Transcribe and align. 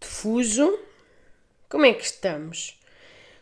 de 0.00 0.06
Fuso. 0.06 0.78
Como 1.68 1.84
é 1.84 1.92
que 1.92 2.04
estamos? 2.04 2.80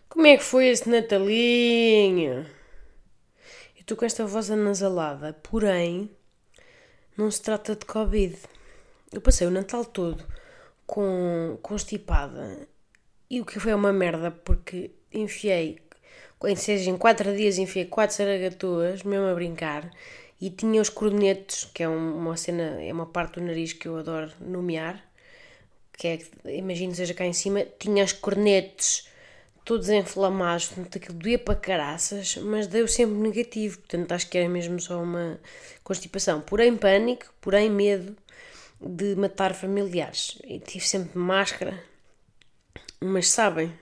Como 0.09 0.27
é 0.27 0.37
que 0.37 0.43
foi 0.43 0.69
esse 0.69 0.89
Natalinho? 0.89 2.47
Eu 3.75 3.81
estou 3.81 3.97
com 3.97 4.05
esta 4.05 4.27
voz 4.27 4.51
anasalada, 4.51 5.33
porém, 5.43 6.11
não 7.17 7.31
se 7.31 7.43
trata 7.43 7.77
de 7.77 7.85
Covid. 7.85 8.37
Eu 9.13 9.21
passei 9.21 9.47
o 9.47 9.51
Natal 9.51 9.85
todo 9.85 10.25
com 10.87 11.59
constipada 11.63 12.67
e 13.29 13.41
o 13.41 13.45
que 13.45 13.61
foi 13.61 13.75
uma 13.75 13.93
merda 13.93 14.31
porque 14.31 14.93
enfiei, 15.13 15.81
ou 16.41 16.55
seja, 16.57 16.91
em 16.91 16.97
4 16.97 17.37
dias 17.37 17.59
enfiei 17.59 17.85
4 17.85 18.17
saragatuas, 18.17 19.03
mesmo 19.03 19.27
a 19.27 19.35
brincar, 19.35 19.91
e 20.41 20.51
tinha 20.51 20.81
os 20.81 20.89
cornetos, 20.89 21.65
que 21.73 21.83
é 21.83 21.89
uma 21.89 22.37
cena, 22.37 22.83
é 22.83 22.93
uma 22.93 23.07
parte 23.07 23.41
do 23.41 23.47
nariz 23.47 23.73
que 23.73 23.89
eu 23.89 23.97
adoro 23.97 24.31
nomear, 24.41 25.03
que 25.97 26.09
é, 26.09 26.19
imagino 26.57 26.95
seja 26.95 27.15
cá 27.15 27.25
em 27.25 27.33
cima, 27.33 27.65
tinha 27.79 28.05
os 28.05 28.13
cornetes 28.13 29.09
todos 29.65 29.89
inflamados, 29.89 30.69
portanto 30.69 30.99
aquilo 30.99 31.19
doía 31.19 31.39
para 31.39 31.57
caraças, 31.57 32.37
mas 32.37 32.67
deu 32.67 32.87
sempre 32.87 33.17
negativo, 33.17 33.79
portanto 33.79 34.13
acho 34.13 34.29
que 34.29 34.39
era 34.39 34.49
mesmo 34.49 34.81
só 34.81 35.03
uma 35.03 35.41
constipação. 35.83 36.41
Porém 36.41 36.77
pânico, 36.77 37.27
porém 37.41 37.69
medo 37.69 38.17
de 38.81 39.17
matar 39.17 39.55
familiares. 39.55 40.39
E 40.45 40.61
tive 40.61 40.87
sempre 40.87 41.19
máscara, 41.19 41.83
mas 43.01 43.29
sabem, 43.29 43.73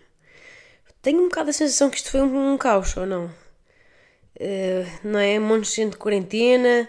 tenho 1.04 1.20
um 1.20 1.28
bocado 1.28 1.50
a 1.50 1.52
sensação 1.52 1.90
que 1.90 1.98
isto 1.98 2.10
foi 2.10 2.22
um, 2.22 2.54
um 2.54 2.56
caos, 2.56 2.96
ou 2.96 3.04
não? 3.04 3.26
Uh, 3.26 4.86
não 5.04 5.18
é? 5.18 5.38
Montes 5.38 5.70
de 5.72 5.76
gente 5.76 5.92
de 5.92 5.98
quarentena, 5.98 6.88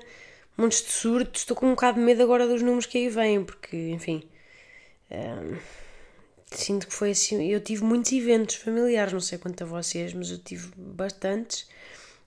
montes 0.57 0.81
de 0.85 0.91
surtos. 0.91 1.41
Estou 1.41 1.57
com 1.57 1.67
um 1.67 1.71
bocado 1.71 1.99
de 1.99 2.05
medo 2.05 2.23
agora 2.23 2.47
dos 2.47 2.61
números 2.61 2.85
que 2.85 2.97
aí 2.97 3.09
vêm, 3.09 3.43
porque, 3.43 3.75
enfim. 3.89 4.23
Uh, 5.15 5.57
sinto 6.51 6.87
que 6.87 6.93
foi 6.93 7.11
assim. 7.11 7.43
Eu 7.49 7.61
tive 7.61 7.83
muitos 7.83 8.11
eventos 8.11 8.55
familiares, 8.55 9.13
não 9.13 9.19
sei 9.19 9.37
quanto 9.37 9.63
a 9.63 9.67
vocês, 9.67 10.13
mas 10.13 10.29
eu 10.29 10.37
tive 10.37 10.71
bastantes. 10.75 11.67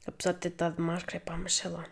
Apesar 0.06 0.32
de 0.32 0.38
ter 0.40 0.48
estado 0.48 0.76
de 0.76 0.82
máscara, 0.82 1.20
pá, 1.20 1.36
mas 1.36 1.54
sei 1.54 1.70
lá. 1.70 1.86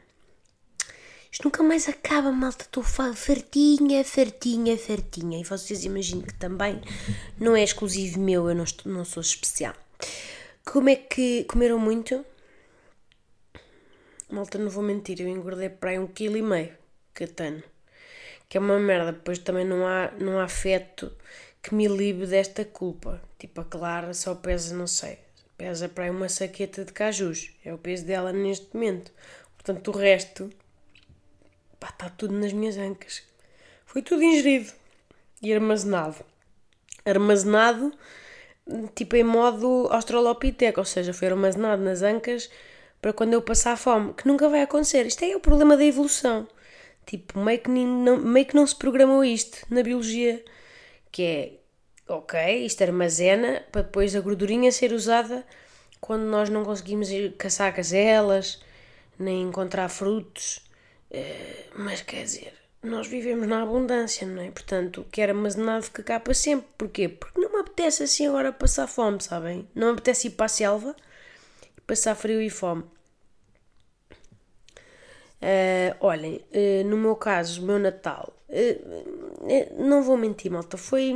Isto 1.31 1.45
nunca 1.45 1.63
mais 1.63 1.87
acaba, 1.87 2.33
malta. 2.33 2.65
Estou 2.65 2.83
fartinha, 2.83 4.03
fartinha, 4.05 4.79
fartinha. 4.79 5.39
E 5.39 5.45
vocês 5.45 5.85
imaginem 5.85 6.25
que 6.25 6.35
também 6.35 6.81
não 7.39 7.55
é 7.55 7.63
exclusivo 7.63 8.19
meu, 8.19 8.49
eu 8.49 8.55
não, 8.55 8.65
estou, 8.65 8.91
não 8.91 9.05
sou 9.05 9.21
especial. 9.21 9.75
Como 10.65 10.89
é 10.89 10.97
que 10.97 11.45
comeram 11.45 11.79
muito? 11.79 12.25
Malta, 14.31 14.59
não 14.59 14.71
vou 14.71 14.83
mentir, 14.83 15.21
eu 15.21 15.29
engordei 15.29 15.69
para 15.69 15.91
aí 15.91 15.99
um 15.99 16.07
quilo 16.07 16.37
e 16.37 16.43
meio, 16.43 16.77
catano. 17.15 17.63
Que 18.49 18.59
é 18.59 18.61
uma 18.61 18.79
merda, 18.79 19.13
depois 19.13 19.39
também 19.39 19.65
não 19.65 19.87
há, 19.87 20.13
não 20.19 20.39
há 20.39 20.45
afeto 20.45 21.13
que 21.63 21.75
me 21.75 21.89
livre 21.89 22.27
desta 22.27 22.65
culpa. 22.65 23.21
Tipo, 23.39 23.61
a 23.61 23.65
Clara 23.65 24.15
só 24.15 24.35
pesa, 24.35 24.75
não 24.75 24.87
sei, 24.87 25.19
pesa 25.59 25.89
para 25.89 26.05
aí 26.05 26.11
uma 26.11 26.29
saqueta 26.29 26.85
de 26.85 26.93
cajus. 26.93 27.51
É 27.65 27.75
o 27.75 27.79
peso 27.79 28.05
dela 28.05 28.33
neste 28.33 28.69
momento. 28.73 29.11
Portanto, 29.57 29.89
o 29.89 29.99
resto, 29.99 30.49
pá, 31.81 31.89
está 31.89 32.09
tudo 32.09 32.35
nas 32.35 32.53
minhas 32.53 32.77
ancas. 32.77 33.23
Foi 33.85 34.01
tudo 34.01 34.23
ingerido 34.23 34.73
e 35.43 35.53
armazenado. 35.53 36.25
Armazenado, 37.05 37.93
tipo 38.95 39.17
em 39.17 39.25
modo 39.25 39.89
australopiteco, 39.91 40.81
ou 40.81 40.85
seja, 40.85 41.13
foi 41.13 41.29
armazenado 41.29 41.83
nas 41.83 42.03
ancas 42.03 42.49
para 43.01 43.13
quando 43.13 43.35
eu 43.35 43.43
passar 43.43 43.77
fome, 43.77 44.15
que 44.15 44.27
nunca 44.27 44.49
vai 44.49 44.63
acontecer. 44.63 45.07
Isto 45.07 45.25
é 45.25 45.37
o 45.37 45.41
problema 45.41 45.77
da 45.77 45.85
evolução. 45.85 46.47
Tipo, 47.07 47.39
meio 47.39 47.61
que 47.61 47.71
não, 47.71 48.19
meio 48.19 48.45
que 48.45 48.57
não 48.57 48.67
se 48.67 48.75
programou 48.75 49.25
isto 49.25 49.65
na 49.71 49.83
biologia, 49.83 50.45
que 51.13 51.23
é, 51.23 51.53
ok, 52.13 52.67
isto 52.67 52.83
armazena 52.83 53.65
para 53.71 53.83
depois 53.83 54.15
a 54.17 54.21
gordurinha 54.21 54.73
ser 54.73 54.93
usada 54.93 55.47
quando 56.01 56.25
nós 56.25 56.49
não 56.51 56.65
conseguimos 56.65 57.09
ir 57.11 57.37
caçar 57.37 57.75
caselas, 57.75 58.61
nem 59.19 59.43
encontrar 59.43 59.89
frutos. 59.89 60.59
Uh, 61.11 61.73
mas 61.77 62.03
quer 62.03 62.25
dizer, 62.25 62.53
nós 62.83 63.07
vivemos 63.07 63.47
na 63.47 63.63
abundância, 63.63 64.27
não 64.27 64.43
é? 64.43 64.51
Portanto, 64.51 65.03
o 65.03 65.05
que 65.05 65.21
era 65.21 65.33
armazenado 65.33 65.85
fica 65.85 66.03
cá 66.03 66.21
para 66.21 66.35
sempre. 66.35 66.67
Porquê? 66.77 67.09
Porque 67.09 67.41
não 67.41 67.53
me 67.53 67.61
apetece 67.61 68.03
assim 68.03 68.27
agora 68.27 68.53
passar 68.53 68.87
fome, 68.87 69.23
sabem? 69.23 69.69
Não 69.75 69.89
me 69.89 69.93
apetece 69.95 70.29
ir 70.29 70.31
para 70.31 70.47
a 70.47 70.49
selva 70.49 70.97
passar 71.87 72.15
frio 72.15 72.41
e 72.41 72.51
fome. 72.51 72.85
Uh, 75.41 75.95
olhem, 76.01 76.41
uh, 76.51 76.89
no 76.89 76.97
meu 76.97 77.15
caso, 77.15 77.63
o 77.63 77.67
meu 77.67 77.79
Natal, 77.79 78.35
uh, 78.49 79.83
não 79.83 80.03
vou 80.03 80.17
mentir, 80.17 80.51
malta, 80.51 80.79
foi, 80.79 81.13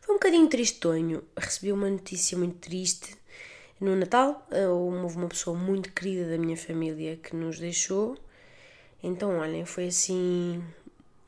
foi 0.00 0.14
um 0.14 0.18
bocadinho 0.18 0.48
tristonho. 0.48 1.24
Recebi 1.36 1.72
uma 1.72 1.88
notícia 1.88 2.36
muito 2.36 2.58
triste 2.58 3.16
no 3.80 3.96
Natal. 3.96 4.46
houve 4.70 5.16
uma 5.16 5.28
pessoa 5.28 5.56
muito 5.56 5.92
querida 5.92 6.30
da 6.30 6.38
minha 6.38 6.56
família 6.56 7.16
que 7.16 7.34
nos 7.34 7.58
deixou. 7.58 8.16
Então, 9.02 9.38
olhem, 9.38 9.64
foi 9.64 9.86
assim 9.86 10.62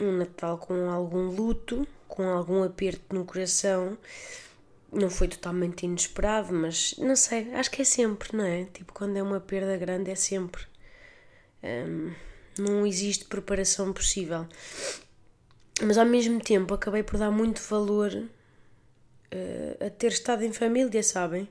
um 0.02 0.12
Natal 0.12 0.58
com 0.58 0.90
algum 0.90 1.28
luto, 1.28 1.86
com 2.08 2.28
algum 2.28 2.62
aperto 2.62 3.14
no 3.14 3.24
coração. 3.24 3.96
Não 4.92 5.08
foi 5.08 5.28
totalmente 5.28 5.84
inesperado, 5.86 6.52
mas 6.52 6.94
não 6.98 7.14
sei, 7.14 7.54
acho 7.54 7.70
que 7.70 7.82
é 7.82 7.84
sempre, 7.84 8.36
não 8.36 8.44
é? 8.44 8.64
Tipo, 8.64 8.92
quando 8.92 9.16
é 9.16 9.22
uma 9.22 9.40
perda 9.40 9.76
grande, 9.76 10.10
é 10.10 10.16
sempre. 10.16 10.69
Um, 11.62 12.12
não 12.58 12.86
existe 12.86 13.24
preparação 13.24 13.92
possível. 13.92 14.46
Mas 15.82 15.96
ao 15.96 16.06
mesmo 16.06 16.40
tempo 16.40 16.74
acabei 16.74 17.02
por 17.02 17.18
dar 17.18 17.30
muito 17.30 17.60
valor 17.62 18.12
uh, 18.14 19.86
a 19.86 19.90
ter 19.90 20.12
estado 20.12 20.44
em 20.44 20.52
família, 20.52 21.02
sabem? 21.02 21.48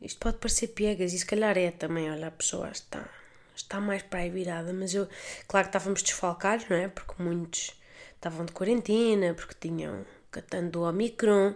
Isto 0.00 0.18
pode 0.18 0.38
parecer 0.38 0.68
piegas 0.68 1.12
e 1.12 1.18
se 1.18 1.26
calhar 1.26 1.56
é 1.56 1.70
também, 1.70 2.10
olha, 2.10 2.28
a 2.28 2.30
pessoa 2.30 2.70
está, 2.70 3.08
está 3.54 3.80
mais 3.80 4.02
para 4.02 4.20
aí 4.20 4.30
virada, 4.30 4.72
mas 4.72 4.94
eu, 4.94 5.08
claro 5.46 5.66
que 5.66 5.76
estávamos 5.76 6.02
desfalcados, 6.02 6.68
não 6.68 6.76
é? 6.76 6.88
Porque 6.88 7.22
muitos 7.22 7.80
estavam 8.14 8.44
de 8.44 8.52
quarentena, 8.52 9.34
porque 9.34 9.54
tinham 9.60 10.04
catando 10.30 10.80
o 10.80 10.88
Omicron, 10.88 11.54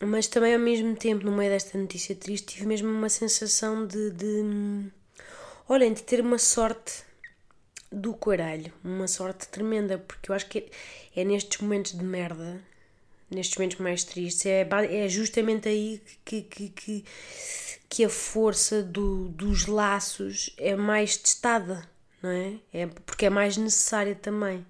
mas 0.00 0.26
também 0.26 0.54
ao 0.54 0.60
mesmo 0.60 0.94
tempo, 0.94 1.24
no 1.24 1.32
meio 1.32 1.50
desta 1.50 1.78
notícia 1.78 2.14
triste, 2.14 2.54
tive 2.54 2.66
mesmo 2.66 2.88
uma 2.90 3.08
sensação 3.08 3.86
de, 3.86 4.10
de 4.10 4.90
olhem, 5.68 5.92
de 5.92 6.02
ter 6.02 6.20
uma 6.20 6.38
sorte 6.38 7.04
do 7.90 8.14
caralho, 8.14 8.72
uma 8.84 9.08
sorte 9.08 9.48
tremenda, 9.48 9.98
porque 9.98 10.30
eu 10.30 10.34
acho 10.34 10.46
que 10.46 10.70
é, 11.14 11.24
nestes 11.24 11.60
momentos 11.60 11.92
de 11.92 12.04
merda, 12.04 12.60
nestes 13.30 13.56
momentos 13.56 13.78
mais 13.78 14.04
tristes, 14.04 14.46
é, 14.46 14.68
é 14.90 15.08
justamente 15.08 15.68
aí 15.68 16.02
que, 16.24 16.42
que, 16.42 16.68
que, 16.68 17.04
que 17.88 18.04
a 18.04 18.08
força 18.08 18.82
do, 18.82 19.28
dos 19.28 19.66
laços 19.66 20.54
é 20.56 20.76
mais 20.76 21.16
testada, 21.16 21.88
não 22.22 22.30
é? 22.30 22.54
é? 22.72 22.86
Porque 22.86 23.26
é 23.26 23.30
mais 23.30 23.56
necessária 23.56 24.14
também. 24.14 24.64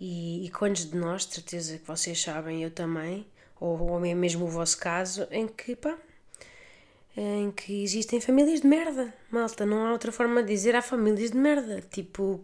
E, 0.00 0.46
e 0.46 0.50
quantos 0.50 0.88
de 0.90 0.96
nós, 0.96 1.24
certeza 1.24 1.78
que 1.78 1.86
vocês 1.86 2.20
sabem, 2.20 2.62
eu 2.62 2.70
também, 2.70 3.26
ou, 3.60 3.80
ou 3.90 4.00
mesmo 4.00 4.44
o 4.44 4.48
vosso 4.48 4.78
caso, 4.78 5.26
em 5.30 5.46
que, 5.46 5.74
pá, 5.74 5.98
em 7.20 7.50
que 7.50 7.82
existem 7.82 8.20
famílias 8.20 8.60
de 8.60 8.66
merda, 8.68 9.12
malta. 9.28 9.66
Não 9.66 9.84
há 9.84 9.92
outra 9.92 10.12
forma 10.12 10.40
de 10.40 10.48
dizer. 10.48 10.76
Há 10.76 10.82
famílias 10.82 11.32
de 11.32 11.36
merda. 11.36 11.82
Tipo, 11.90 12.40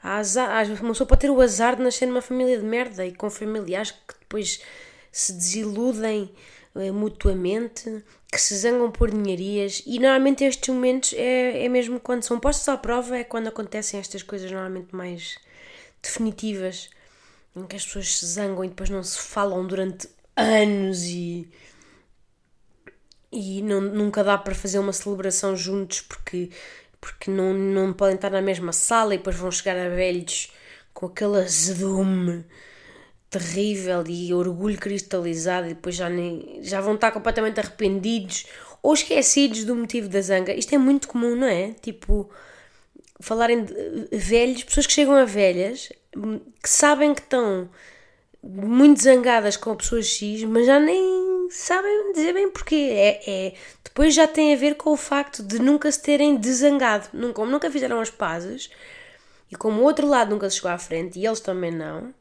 há 0.00 0.18
azar, 0.18 0.66
uma 0.80 0.92
pessoa 0.92 1.06
pode 1.06 1.22
ter 1.22 1.30
o 1.30 1.40
azar 1.40 1.74
de 1.74 1.82
nascer 1.82 2.06
numa 2.06 2.22
família 2.22 2.56
de 2.56 2.64
merda 2.64 3.04
e 3.04 3.12
com 3.12 3.28
familiares 3.28 3.90
que 3.90 4.14
depois 4.20 4.62
se 5.10 5.32
desiludem 5.32 6.32
uh, 6.76 6.92
mutuamente, 6.92 8.04
que 8.30 8.40
se 8.40 8.54
zangam 8.54 8.88
por 8.90 9.10
dinheirias. 9.10 9.82
E 9.84 9.98
normalmente 9.98 10.44
estes 10.44 10.68
momentos 10.72 11.12
é, 11.14 11.64
é 11.64 11.68
mesmo 11.68 11.98
quando 11.98 12.22
são 12.22 12.38
postos 12.38 12.68
à 12.68 12.76
prova, 12.76 13.18
é 13.18 13.24
quando 13.24 13.48
acontecem 13.48 13.98
estas 13.98 14.22
coisas 14.22 14.50
normalmente 14.50 14.94
mais 14.94 15.38
definitivas, 16.00 16.88
em 17.56 17.66
que 17.66 17.74
as 17.74 17.84
pessoas 17.84 18.16
se 18.16 18.26
zangam 18.26 18.64
e 18.64 18.68
depois 18.68 18.90
não 18.90 19.02
se 19.02 19.18
falam 19.18 19.66
durante 19.66 20.08
anos 20.36 21.02
e 21.02 21.48
e 23.32 23.62
não, 23.62 23.80
nunca 23.80 24.22
dá 24.22 24.36
para 24.36 24.54
fazer 24.54 24.78
uma 24.78 24.92
celebração 24.92 25.56
juntos 25.56 26.02
porque, 26.02 26.50
porque 27.00 27.30
não, 27.30 27.54
não 27.54 27.92
podem 27.92 28.16
estar 28.16 28.30
na 28.30 28.42
mesma 28.42 28.72
sala 28.72 29.14
e 29.14 29.18
depois 29.18 29.36
vão 29.36 29.50
chegar 29.50 29.76
a 29.76 29.88
velhos 29.88 30.52
com 30.92 31.06
aquele 31.06 31.38
azedume 31.38 32.44
terrível 33.30 34.04
e 34.06 34.34
orgulho 34.34 34.78
cristalizado 34.78 35.66
e 35.66 35.74
depois 35.74 35.96
já, 35.96 36.10
nem, 36.10 36.60
já 36.62 36.82
vão 36.82 36.94
estar 36.94 37.10
completamente 37.10 37.58
arrependidos 37.58 38.46
ou 38.82 38.92
esquecidos 38.92 39.64
do 39.64 39.74
motivo 39.74 40.08
da 40.08 40.20
zanga. 40.20 40.52
Isto 40.52 40.74
é 40.74 40.78
muito 40.78 41.08
comum, 41.08 41.34
não 41.34 41.46
é? 41.46 41.72
Tipo, 41.80 42.28
falarem 43.20 43.64
de 43.64 44.08
velhos, 44.12 44.64
pessoas 44.64 44.86
que 44.86 44.92
chegam 44.92 45.14
a 45.14 45.24
velhas, 45.24 45.90
que 46.62 46.68
sabem 46.68 47.14
que 47.14 47.22
estão 47.22 47.70
muito 48.42 49.02
zangadas 49.02 49.56
com 49.56 49.70
a 49.70 49.76
pessoa 49.76 50.02
X, 50.02 50.42
mas 50.44 50.66
já 50.66 50.78
nem 50.78 51.31
sabem 51.52 52.12
dizer 52.12 52.32
bem 52.32 52.50
porquê. 52.50 52.90
É, 52.92 53.30
é, 53.30 53.54
depois 53.84 54.14
já 54.14 54.26
tem 54.26 54.54
a 54.54 54.56
ver 54.56 54.76
com 54.76 54.90
o 54.90 54.96
facto 54.96 55.42
de 55.42 55.58
nunca 55.58 55.90
se 55.92 56.02
terem 56.02 56.36
desangado. 56.36 57.08
Nunca, 57.12 57.44
nunca 57.44 57.70
fizeram 57.70 58.00
as 58.00 58.10
pazes 58.10 58.70
e 59.50 59.56
como 59.56 59.82
o 59.82 59.84
outro 59.84 60.06
lado 60.06 60.30
nunca 60.30 60.48
se 60.48 60.56
chegou 60.56 60.70
à 60.70 60.78
frente 60.78 61.18
e 61.18 61.26
eles 61.26 61.40
também 61.40 61.70
não, 61.70 62.14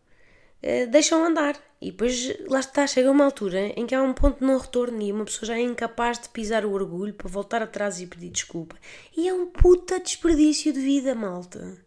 eh, 0.62 0.86
deixam 0.86 1.24
andar. 1.24 1.56
E 1.81 1.92
depois 1.92 2.31
lá 2.48 2.60
está, 2.60 2.86
chega 2.86 3.10
uma 3.10 3.25
altura 3.25 3.68
em 3.75 3.88
que 3.88 3.95
há 3.95 4.04
um 4.04 4.13
ponto 4.13 4.39
de 4.39 4.45
não 4.45 4.57
retorno 4.57 5.01
e 5.01 5.12
uma 5.12 5.25
pessoa 5.25 5.48
já 5.48 5.56
é 5.57 5.62
incapaz 5.62 6.19
de 6.19 6.30
pisar 6.30 6.66
o 6.66 6.74
orgulho 6.74 7.13
para 7.13 7.30
voltar 7.30 7.62
atrás 7.62 8.00
e 8.00 8.06
pedir 8.06 8.30
desculpa. 8.30 8.75
E 9.18 9.27
é 9.27 9.34
um 9.34 9.48
puta 9.48 10.00
desperdício 10.00 10.74
de 10.74 10.80
vida, 10.80 11.16
malta. 11.16 11.77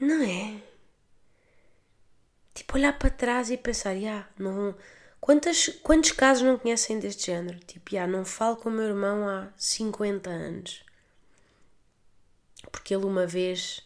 Não 0.00 0.22
é? 0.22 0.60
Tipo, 2.54 2.76
olhar 2.76 2.98
para 2.98 3.10
trás 3.10 3.50
e 3.50 3.56
pensar, 3.56 3.92
yeah, 3.92 4.28
não. 4.38 4.74
Quantas, 5.24 5.68
quantos 5.82 6.12
casos 6.12 6.42
não 6.42 6.58
conhecem 6.58 6.98
deste 6.98 7.28
género? 7.28 7.58
Tipo, 7.60 7.94
yeah, 7.94 8.12
não 8.12 8.26
falo 8.26 8.56
com 8.56 8.68
o 8.68 8.72
meu 8.72 8.84
irmão 8.84 9.26
há 9.26 9.48
50 9.56 10.28
anos. 10.28 10.84
Porque 12.70 12.94
ele 12.94 13.06
uma 13.06 13.26
vez 13.26 13.80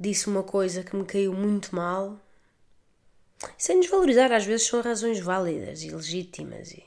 disse 0.00 0.28
uma 0.28 0.42
coisa 0.42 0.82
que 0.82 0.96
me 0.96 1.04
caiu 1.04 1.34
muito 1.34 1.76
mal. 1.76 2.18
Sem 3.58 3.80
desvalorizar, 3.80 4.32
às 4.32 4.46
vezes 4.46 4.66
são 4.66 4.80
razões 4.80 5.20
válidas 5.20 5.82
e 5.82 5.90
legítimas. 5.90 6.70
E... 6.70 6.82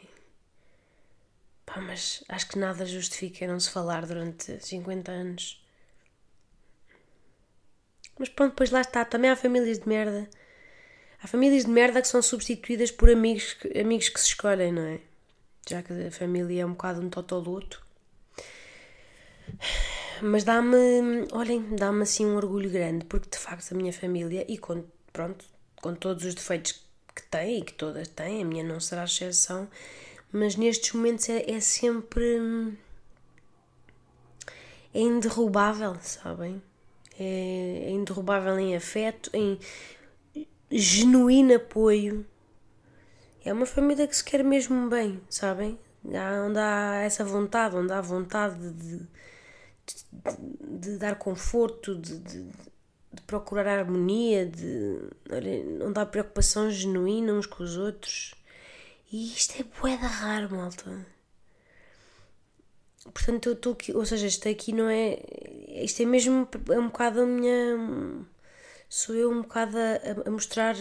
Pá, 1.63 1.79
mas 1.79 2.23
acho 2.27 2.47
que 2.49 2.57
nada 2.57 2.87
justifica 2.87 3.45
não 3.45 3.59
se 3.59 3.69
falar 3.69 4.07
durante 4.07 4.65
50 4.65 5.11
anos. 5.11 5.63
Mas 8.17 8.29
pronto, 8.29 8.53
depois 8.53 8.71
lá 8.71 8.81
está. 8.81 9.05
Também 9.05 9.29
há 9.29 9.35
famílias 9.35 9.77
de 9.77 9.87
merda. 9.87 10.27
Há 11.21 11.27
famílias 11.27 11.65
de 11.65 11.71
merda 11.71 12.01
que 12.01 12.07
são 12.07 12.21
substituídas 12.21 12.91
por 12.91 13.09
amigos, 13.09 13.57
amigos 13.79 14.09
que 14.09 14.19
se 14.19 14.27
escolhem, 14.27 14.71
não 14.71 14.83
é? 14.83 14.99
Já 15.69 15.83
que 15.83 15.91
a 15.91 16.11
família 16.11 16.61
é 16.61 16.65
um 16.65 16.71
bocado 16.71 17.01
um 17.01 17.09
totoluto. 17.09 17.85
Mas 20.21 20.43
dá-me, 20.43 21.27
olhem, 21.31 21.75
dá-me 21.75 22.03
assim 22.03 22.25
um 22.25 22.35
orgulho 22.35 22.69
grande, 22.69 23.05
porque 23.05 23.29
de 23.29 23.37
facto 23.37 23.73
a 23.73 23.75
minha 23.75 23.91
família, 23.91 24.45
e 24.47 24.57
com, 24.57 24.83
pronto, 25.11 25.45
com 25.81 25.93
todos 25.93 26.23
os 26.25 26.35
defeitos 26.35 26.81
que 27.15 27.23
tem 27.23 27.59
e 27.59 27.61
que 27.63 27.73
todas 27.73 28.07
têm, 28.07 28.41
a 28.41 28.45
minha 28.45 28.63
não 28.63 28.79
será 28.79 29.03
exceção, 29.03 29.67
mas 30.31 30.55
nestes 30.55 30.93
momentos 30.93 31.27
é, 31.29 31.49
é 31.51 31.59
sempre. 31.59 32.77
é 34.93 34.99
inderrubável, 34.99 35.95
sabem? 36.01 36.61
É, 37.19 37.83
é 37.87 37.89
inderrubável 37.89 38.57
em 38.59 38.75
afeto, 38.75 39.29
em 39.33 39.59
genuíno 40.71 41.55
apoio. 41.55 42.25
É 43.43 43.53
uma 43.53 43.65
família 43.65 44.07
que 44.07 44.15
se 44.15 44.23
quer 44.23 44.43
mesmo 44.43 44.89
bem, 44.89 45.21
sabem? 45.29 45.79
Onde 46.03 46.59
há 46.59 47.01
essa 47.03 47.23
vontade, 47.23 47.75
onde 47.75 47.91
há 47.91 48.01
vontade 48.01 48.71
de 48.73 49.07
de, 49.89 50.79
de 50.79 50.97
dar 50.97 51.15
conforto, 51.15 51.95
de, 51.95 52.19
de, 52.19 52.43
de, 52.43 53.21
procurar 53.25 53.67
harmonia, 53.67 54.45
de 54.45 54.99
não 55.77 55.91
dar 55.91 56.05
preocupação 56.05 56.69
genuína 56.69 57.33
uns 57.33 57.45
com 57.45 57.63
os 57.63 57.77
outros. 57.77 58.33
E 59.11 59.33
isto 59.33 59.59
é 59.59 59.63
boeda 59.63 60.07
raro, 60.07 60.55
malta. 60.55 61.05
Portanto, 63.13 63.47
eu 63.47 63.53
estou 63.53 63.73
aqui, 63.73 63.95
ou 63.95 64.05
seja, 64.05 64.27
isto 64.27 64.47
aqui 64.47 64.71
não 64.71 64.87
é. 64.89 65.19
Isto 65.83 66.03
é 66.03 66.05
mesmo 66.05 66.47
é 66.69 66.79
um 66.79 66.87
bocado 66.87 67.21
a 67.21 67.25
minha. 67.25 68.25
Sou 68.89 69.15
eu 69.15 69.31
um 69.31 69.43
bocado 69.43 69.77
a, 69.77 70.27
a 70.27 70.31
mostrar 70.31 70.75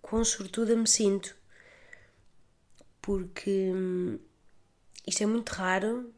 quão 0.00 0.24
sortuda 0.24 0.76
me 0.76 0.86
sinto. 0.86 1.36
Porque 3.02 3.72
hum, 3.74 4.18
isto 5.06 5.22
é 5.22 5.26
muito 5.26 5.50
raro 5.50 6.12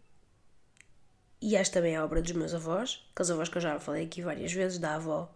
e 1.41 1.57
esta 1.57 1.75
também 1.75 1.95
é 1.95 2.03
obra 2.03 2.21
dos 2.21 2.33
meus 2.33 2.53
avós, 2.53 3.03
aqueles 3.13 3.31
avós 3.31 3.49
que 3.49 3.57
eu 3.57 3.63
já 3.63 3.81
falei 3.81 4.05
aqui 4.05 4.21
várias 4.21 4.53
vezes, 4.53 4.79
da 4.79 4.97
avó 4.97 5.35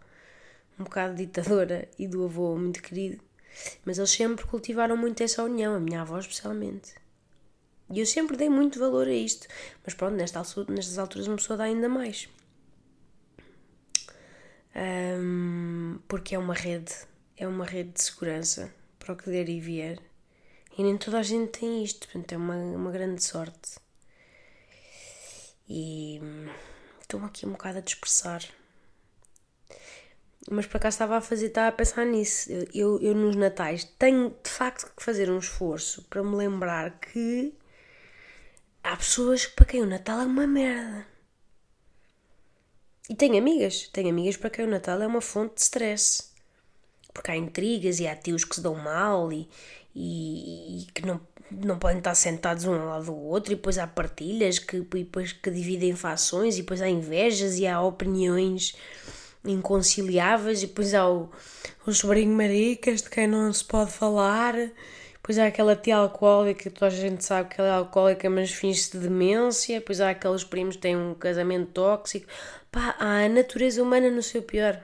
um 0.78 0.84
bocado 0.84 1.14
ditadora 1.14 1.88
e 1.98 2.06
do 2.06 2.24
avô 2.24 2.56
muito 2.56 2.82
querido. 2.82 3.22
Mas 3.84 3.98
eles 3.98 4.10
sempre 4.10 4.44
cultivaram 4.46 4.96
muito 4.96 5.22
essa 5.22 5.42
união, 5.42 5.74
a 5.74 5.80
minha 5.80 6.02
avó 6.02 6.18
especialmente. 6.18 6.94
E 7.90 8.00
eu 8.00 8.06
sempre 8.06 8.36
dei 8.36 8.48
muito 8.48 8.78
valor 8.78 9.06
a 9.06 9.12
isto. 9.12 9.46
Mas 9.84 9.94
pronto, 9.94 10.14
nesta, 10.16 10.42
nestas 10.68 10.98
alturas 10.98 11.28
uma 11.28 11.36
pessoa 11.36 11.56
dá 11.56 11.64
ainda 11.64 11.88
mais. 11.88 12.28
Um, 14.76 16.00
porque 16.08 16.34
é 16.34 16.38
uma 16.38 16.54
rede, 16.54 16.92
é 17.36 17.46
uma 17.46 17.64
rede 17.64 17.92
de 17.92 18.02
segurança 18.02 18.72
para 18.98 19.12
o 19.12 19.16
que 19.16 19.30
der 19.30 19.48
e 19.48 19.60
vier. 19.60 19.98
E 20.76 20.82
nem 20.82 20.96
toda 20.98 21.18
a 21.18 21.22
gente 21.22 21.60
tem 21.60 21.84
isto, 21.84 22.08
portanto 22.08 22.32
é 22.32 22.36
uma, 22.36 22.56
uma 22.56 22.90
grande 22.90 23.22
sorte. 23.22 23.78
E 25.68 26.20
estou-me 27.00 27.26
aqui 27.26 27.46
um 27.46 27.52
bocado 27.52 27.78
a 27.78 27.80
dispersar. 27.80 28.42
Mas 30.50 30.66
por 30.66 30.76
acaso 30.76 30.94
estava 30.94 31.16
a 31.16 31.20
fazer, 31.20 31.46
estava 31.46 31.68
a 31.68 31.72
pensar 31.72 32.04
nisso. 32.04 32.50
Eu, 32.74 33.00
eu 33.00 33.14
nos 33.14 33.36
Natais 33.36 33.84
tenho 33.98 34.30
de 34.42 34.50
facto 34.50 34.92
que 34.94 35.02
fazer 35.02 35.30
um 35.30 35.38
esforço 35.38 36.02
para 36.04 36.22
me 36.22 36.36
lembrar 36.36 36.98
que 36.98 37.54
há 38.82 38.96
pessoas 38.96 39.46
para 39.46 39.64
quem 39.64 39.82
o 39.82 39.86
Natal 39.86 40.20
é 40.20 40.24
uma 40.24 40.46
merda. 40.46 41.13
E 43.08 43.14
tenho 43.14 43.36
amigas, 43.36 43.88
tenho 43.92 44.08
amigas 44.08 44.36
para 44.36 44.50
quem 44.50 44.64
o 44.64 44.70
Natal 44.70 45.00
é 45.02 45.06
uma 45.06 45.20
fonte 45.20 45.56
de 45.56 45.60
stress. 45.60 46.24
Porque 47.12 47.30
há 47.30 47.36
intrigas 47.36 48.00
e 48.00 48.06
há 48.06 48.16
tios 48.16 48.44
que 48.44 48.56
se 48.56 48.60
dão 48.60 48.74
mal 48.74 49.32
e, 49.32 49.48
e, 49.94 50.82
e 50.82 50.86
que 50.92 51.06
não 51.06 51.20
não 51.50 51.78
podem 51.78 51.98
estar 51.98 52.14
sentados 52.14 52.64
um 52.64 52.74
ao 52.74 52.88
lado 52.88 53.06
do 53.06 53.16
outro. 53.16 53.52
E 53.52 53.56
depois 53.56 53.78
há 53.78 53.86
partilhas 53.86 54.58
que, 54.58 54.80
depois 54.80 55.32
que 55.32 55.50
dividem 55.50 55.94
fações. 55.94 56.56
E 56.56 56.62
depois 56.62 56.80
há 56.80 56.88
invejas 56.88 57.58
e 57.58 57.66
há 57.66 57.80
opiniões 57.80 58.74
inconciliáveis. 59.44 60.62
E 60.62 60.66
depois 60.66 60.94
há 60.94 61.08
o, 61.08 61.30
o 61.86 61.92
sobrinho 61.92 62.34
maricas 62.34 63.02
de 63.02 63.10
quem 63.10 63.26
não 63.26 63.52
se 63.52 63.64
pode 63.64 63.92
falar 63.92 64.54
depois 65.24 65.38
há 65.38 65.46
aquela 65.46 65.74
tia 65.74 65.96
alcoólica 65.96 66.70
toda 66.70 66.88
a 66.88 66.90
gente 66.90 67.24
sabe 67.24 67.48
que 67.48 67.58
ela 67.58 67.70
é 67.70 67.72
alcoólica 67.72 68.28
mas 68.28 68.50
finge-se 68.50 68.92
de 68.92 69.04
demência 69.04 69.80
depois 69.80 69.98
há 69.98 70.10
aqueles 70.10 70.44
primos 70.44 70.76
que 70.76 70.82
têm 70.82 70.94
um 70.94 71.14
casamento 71.14 71.72
tóxico 71.72 72.26
pá, 72.70 72.94
há 72.98 73.24
a 73.24 73.28
natureza 73.28 73.82
humana 73.82 74.10
no 74.10 74.22
seu 74.22 74.42
pior 74.42 74.78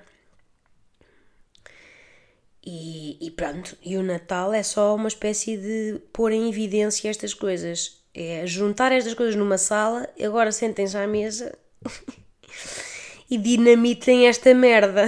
e, 2.65 3.17
e 3.21 3.31
pronto, 3.31 3.77
e 3.83 3.97
o 3.97 4.03
Natal 4.03 4.53
é 4.53 4.63
só 4.63 4.95
uma 4.95 5.09
espécie 5.09 5.57
de 5.57 5.99
pôr 6.13 6.31
em 6.33 6.49
evidência 6.49 7.09
estas 7.09 7.33
coisas. 7.33 8.01
É 8.13 8.47
juntar 8.47 8.93
estas 8.93 9.15
coisas 9.15 9.35
numa 9.35 9.57
sala, 9.57 10.09
agora 10.23 10.53
sentem-se 10.53 10.97
à 10.97 11.07
mesa 11.07 11.57
e 13.31 13.39
dinamitem 13.39 14.27
esta 14.27 14.53
merda. 14.53 15.07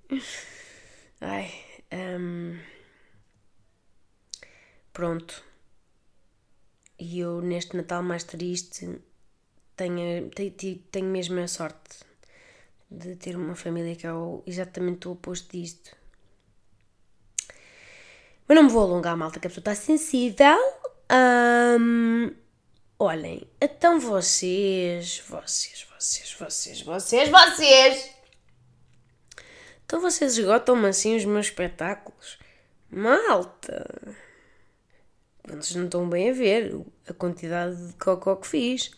Ai, 1.20 1.50
um, 1.92 2.56
pronto. 4.94 5.44
E 6.98 7.20
eu 7.20 7.42
neste 7.42 7.76
Natal 7.76 8.02
mais 8.02 8.24
triste 8.24 8.98
tenho, 9.76 10.30
tenho, 10.30 10.52
tenho 10.90 11.06
mesmo 11.06 11.38
a 11.40 11.48
sorte 11.48 12.00
de 12.90 13.16
ter 13.16 13.36
uma 13.36 13.56
família 13.56 13.96
que 13.96 14.06
é 14.06 14.10
exatamente 14.46 15.08
o 15.08 15.12
oposto 15.12 15.50
disto. 15.52 15.94
Mas 18.46 18.56
não 18.56 18.64
me 18.64 18.70
vou 18.70 18.82
alongar, 18.82 19.16
malta, 19.16 19.40
que 19.40 19.46
a 19.46 19.50
pessoa 19.50 19.62
está 19.62 19.74
sensível. 19.74 20.58
Um, 21.10 22.34
olhem, 22.98 23.48
então 23.60 23.98
vocês, 23.98 25.22
vocês, 25.26 25.86
vocês, 25.98 26.32
vocês, 26.32 26.82
vocês, 26.82 27.28
vocês. 27.28 28.10
Então 29.84 30.00
vocês 30.00 30.38
esgotam-me 30.38 30.88
assim 30.88 31.16
os 31.16 31.24
meus 31.24 31.46
espetáculos. 31.46 32.38
Malta. 32.90 34.16
Vocês 35.46 35.74
não 35.74 35.84
estão 35.84 36.08
bem 36.08 36.30
a 36.30 36.32
ver 36.32 36.80
a 37.08 37.12
quantidade 37.12 37.76
de 37.88 37.92
cocó 37.94 38.36
que 38.36 38.46
fiz. 38.46 38.90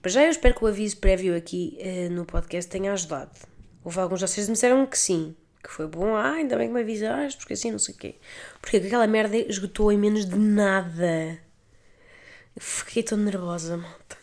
Para 0.00 0.10
já 0.10 0.24
eu 0.24 0.30
espero 0.30 0.54
que 0.54 0.64
o 0.64 0.66
aviso 0.66 0.96
prévio 0.96 1.36
aqui 1.36 1.78
uh, 1.80 2.10
no 2.12 2.24
podcast 2.24 2.70
tenha 2.70 2.92
ajudado. 2.92 3.38
Houve 3.84 4.00
alguns 4.00 4.20
de 4.20 4.26
vocês 4.26 4.46
que 4.46 4.50
me 4.50 4.54
disseram 4.54 4.86
que 4.86 4.98
sim 4.98 5.36
que 5.62 5.70
foi 5.70 5.86
bom, 5.86 6.16
ah, 6.16 6.32
ainda 6.32 6.56
bem 6.56 6.68
que 6.68 6.74
me 6.74 6.80
avisaste, 6.80 7.38
porque 7.38 7.52
assim 7.52 7.70
não 7.70 7.78
sei 7.78 7.94
o 7.94 7.98
quê. 7.98 8.14
Porque 8.60 8.78
aquela 8.78 9.06
merda 9.06 9.36
esgotou 9.36 9.92
em 9.92 9.98
menos 9.98 10.26
de 10.26 10.38
nada. 10.38 11.38
Eu 12.56 12.62
fiquei 12.62 13.02
tão 13.02 13.18
nervosa, 13.18 13.76
malta. 13.76 14.16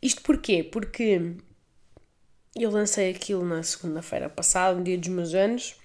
Isto 0.00 0.22
porquê? 0.22 0.62
Porque 0.62 1.36
eu 2.54 2.70
lancei 2.70 3.10
aquilo 3.10 3.44
na 3.44 3.62
segunda-feira 3.62 4.28
passada, 4.28 4.78
no 4.78 4.84
dia 4.84 4.96
dos 4.96 5.08
meus 5.08 5.34
anos, 5.34 5.76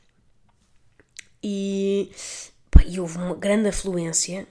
E, 1.46 2.10
e 2.86 3.00
houve 3.00 3.18
uma 3.18 3.36
grande 3.36 3.70
afluência, 3.70 4.48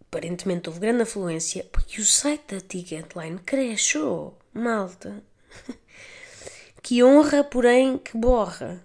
aparentemente 0.00 0.68
houve 0.68 0.80
grande 0.80 1.02
afluência, 1.02 1.64
porque 1.70 2.00
o 2.00 2.04
site 2.04 2.54
da 2.54 2.60
Ticketline 2.60 3.38
cresceu, 3.38 4.34
malta. 4.52 5.22
que 6.82 7.02
honra, 7.02 7.44
porém, 7.44 7.98
que 7.98 8.16
borra. 8.16 8.82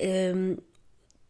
Um, 0.00 0.56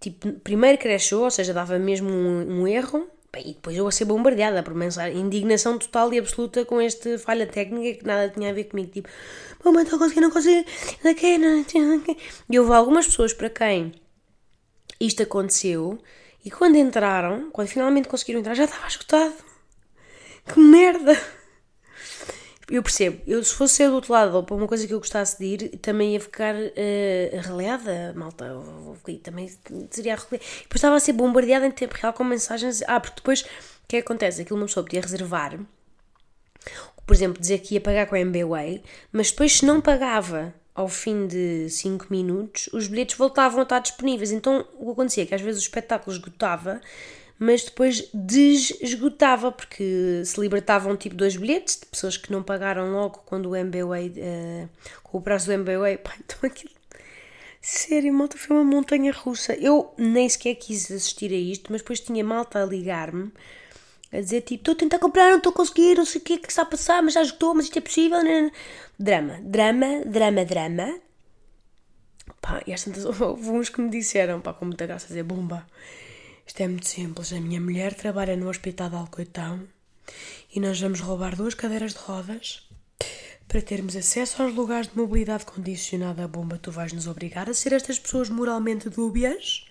tipo, 0.00 0.32
primeiro 0.40 0.78
crashou, 0.78 1.24
ou 1.24 1.30
seja, 1.30 1.54
dava 1.54 1.78
mesmo 1.78 2.10
um, 2.10 2.60
um 2.60 2.68
erro, 2.68 3.08
e 3.38 3.52
depois 3.52 3.76
eu 3.76 3.86
a 3.86 3.92
ser 3.92 4.06
bombardeada 4.06 4.62
por 4.62 4.74
mensagem, 4.74 5.20
indignação 5.20 5.78
total 5.78 6.12
e 6.12 6.18
absoluta 6.18 6.64
com 6.64 6.80
esta 6.80 7.18
falha 7.18 7.46
técnica 7.46 7.98
que 7.98 8.06
nada 8.06 8.30
tinha 8.30 8.50
a 8.50 8.52
ver 8.52 8.64
comigo. 8.64 8.90
Tipo, 8.90 9.08
mas 9.64 9.90
não 9.90 9.98
consegui, 9.98 10.20
não 10.20 10.30
consegui, 10.30 10.64
não 11.04 11.14
quero, 11.14 11.42
não. 11.42 11.64
E 12.48 12.58
houve 12.58 12.72
algumas 12.72 13.06
pessoas 13.06 13.34
para 13.34 13.50
quem 13.50 13.92
isto 15.00 15.22
aconteceu 15.22 15.98
e 16.44 16.50
quando 16.50 16.76
entraram, 16.76 17.50
quando 17.50 17.68
finalmente 17.68 18.08
conseguiram 18.08 18.40
entrar, 18.40 18.54
já 18.54 18.64
estava 18.64 18.86
esgotado. 18.86 19.34
Que 20.46 20.60
merda! 20.60 21.20
Eu 22.68 22.82
percebo, 22.82 23.22
eu 23.28 23.42
se 23.44 23.54
fosse 23.54 23.74
ser 23.74 23.88
do 23.88 23.94
outro 23.94 24.12
lado 24.12 24.34
ou 24.34 24.42
para 24.42 24.56
uma 24.56 24.66
coisa 24.66 24.86
que 24.86 24.92
eu 24.92 24.98
gostasse 24.98 25.38
de 25.38 25.44
ir, 25.44 25.78
também 25.78 26.14
ia 26.14 26.20
ficar 26.20 26.54
uh, 26.54 27.38
arreliada, 27.38 28.12
malta. 28.16 28.44
Também 29.22 29.48
seria 29.90 30.14
arreliada. 30.14 30.44
Depois 30.62 30.74
estava 30.74 30.96
a 30.96 31.00
ser 31.00 31.12
bombardeada 31.12 31.66
em 31.66 31.70
tempo 31.70 31.94
real 31.94 32.12
com 32.12 32.24
mensagens. 32.24 32.82
Ah, 32.88 32.98
porque 32.98 33.16
depois 33.16 33.42
o 33.42 33.88
que, 33.88 33.96
é 33.96 34.02
que 34.02 34.06
acontece? 34.06 34.42
Aquilo 34.42 34.58
uma 34.58 34.66
pessoa 34.66 34.84
podia 34.84 35.00
reservar, 35.00 35.58
por 37.06 37.14
exemplo, 37.14 37.40
dizer 37.40 37.60
que 37.60 37.74
ia 37.74 37.80
pagar 37.80 38.06
com 38.06 38.16
a 38.16 38.18
MBWay, 38.18 38.82
mas 39.12 39.30
depois 39.30 39.58
se 39.58 39.64
não 39.64 39.80
pagava 39.80 40.52
ao 40.76 40.88
fim 40.88 41.26
de 41.26 41.68
5 41.70 42.06
minutos, 42.10 42.68
os 42.72 42.86
bilhetes 42.86 43.16
voltavam 43.16 43.60
a 43.60 43.62
estar 43.62 43.78
disponíveis. 43.80 44.30
Então 44.30 44.64
o 44.78 44.84
que 44.84 44.92
acontecia 44.92 45.22
é 45.22 45.26
que 45.26 45.34
às 45.34 45.40
vezes 45.40 45.62
o 45.62 45.64
espetáculo 45.64 46.14
esgotava 46.14 46.80
mas 47.38 47.64
depois 47.64 48.08
desesgotava, 48.14 49.52
porque 49.52 50.22
se 50.24 50.40
libertavam 50.40 50.96
tipo 50.96 51.14
dois 51.14 51.36
bilhetes 51.36 51.78
de 51.78 51.86
pessoas 51.86 52.16
que 52.16 52.32
não 52.32 52.42
pagaram 52.42 52.92
logo 52.92 53.22
quando 53.26 53.50
o 53.50 53.56
MBWay, 53.56 54.08
uh, 54.08 54.68
com 55.02 55.18
o 55.18 55.20
prazo 55.20 55.46
do 55.46 55.52
MBWay, 55.52 55.98
pá, 56.02 56.14
então 56.18 56.38
aquilo. 56.42 56.74
Sério, 57.60 58.12
malta, 58.14 58.38
foi 58.38 58.56
uma 58.56 58.64
montanha 58.64 59.12
russa. 59.12 59.52
Eu 59.54 59.92
nem 59.98 60.28
sequer 60.28 60.54
quis 60.54 60.90
assistir 60.90 61.32
a 61.32 61.36
isto, 61.36 61.72
mas 61.72 61.80
depois 61.82 62.00
tinha 62.00 62.24
malta 62.24 62.62
a 62.62 62.66
ligar-me 62.66 63.32
a 64.12 64.20
dizer 64.20 64.42
tipo: 64.42 64.62
Estou 64.62 64.72
a 64.72 64.76
tentar 64.76 64.98
comprar, 64.98 65.30
não 65.30 65.38
estou 65.38 65.50
a 65.50 65.54
conseguir, 65.54 65.96
não 65.96 66.04
sei 66.04 66.20
o 66.20 66.24
que 66.24 66.34
é 66.34 66.38
que 66.38 66.48
está 66.48 66.62
a 66.62 66.66
passar, 66.66 67.02
mas 67.02 67.14
já 67.14 67.22
esgotou, 67.22 67.54
mas 67.54 67.64
isto 67.64 67.78
é 67.78 67.80
possível. 67.80 68.22
Né? 68.22 68.50
Drama, 68.98 69.38
drama, 69.42 70.04
drama, 70.04 70.44
drama. 70.44 71.00
Pá, 72.40 72.62
e 72.66 72.72
às 72.72 72.84
tantas 72.84 73.04
houve 73.20 73.50
uns 73.50 73.68
que 73.68 73.80
me 73.80 73.90
disseram, 73.90 74.40
pá, 74.40 74.52
com 74.52 74.64
muita 74.64 74.86
graça, 74.86 75.08
dizer: 75.08 75.22
Bomba, 75.22 75.66
isto 76.46 76.60
é 76.60 76.68
muito 76.68 76.86
simples. 76.86 77.32
A 77.32 77.40
minha 77.40 77.60
mulher 77.60 77.94
trabalha 77.94 78.36
no 78.36 78.48
Hospital 78.48 78.90
de 78.90 78.96
Alcoitão 78.96 79.66
e 80.54 80.60
nós 80.60 80.80
vamos 80.80 81.00
roubar 81.00 81.34
duas 81.34 81.54
cadeiras 81.54 81.92
de 81.92 81.98
rodas 81.98 82.66
para 83.48 83.62
termos 83.62 83.94
acesso 83.96 84.42
aos 84.42 84.54
lugares 84.54 84.88
de 84.88 84.96
mobilidade 84.96 85.44
condicionada 85.44 86.26
bomba. 86.26 86.58
Tu 86.58 86.70
vais 86.70 86.92
nos 86.92 87.06
obrigar 87.06 87.48
a 87.48 87.54
ser 87.54 87.72
estas 87.72 87.98
pessoas 87.98 88.28
moralmente 88.28 88.88
dúbias. 88.88 89.66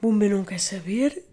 Bomba 0.00 0.28
não 0.28 0.44
quer 0.44 0.60
saber. 0.60 1.27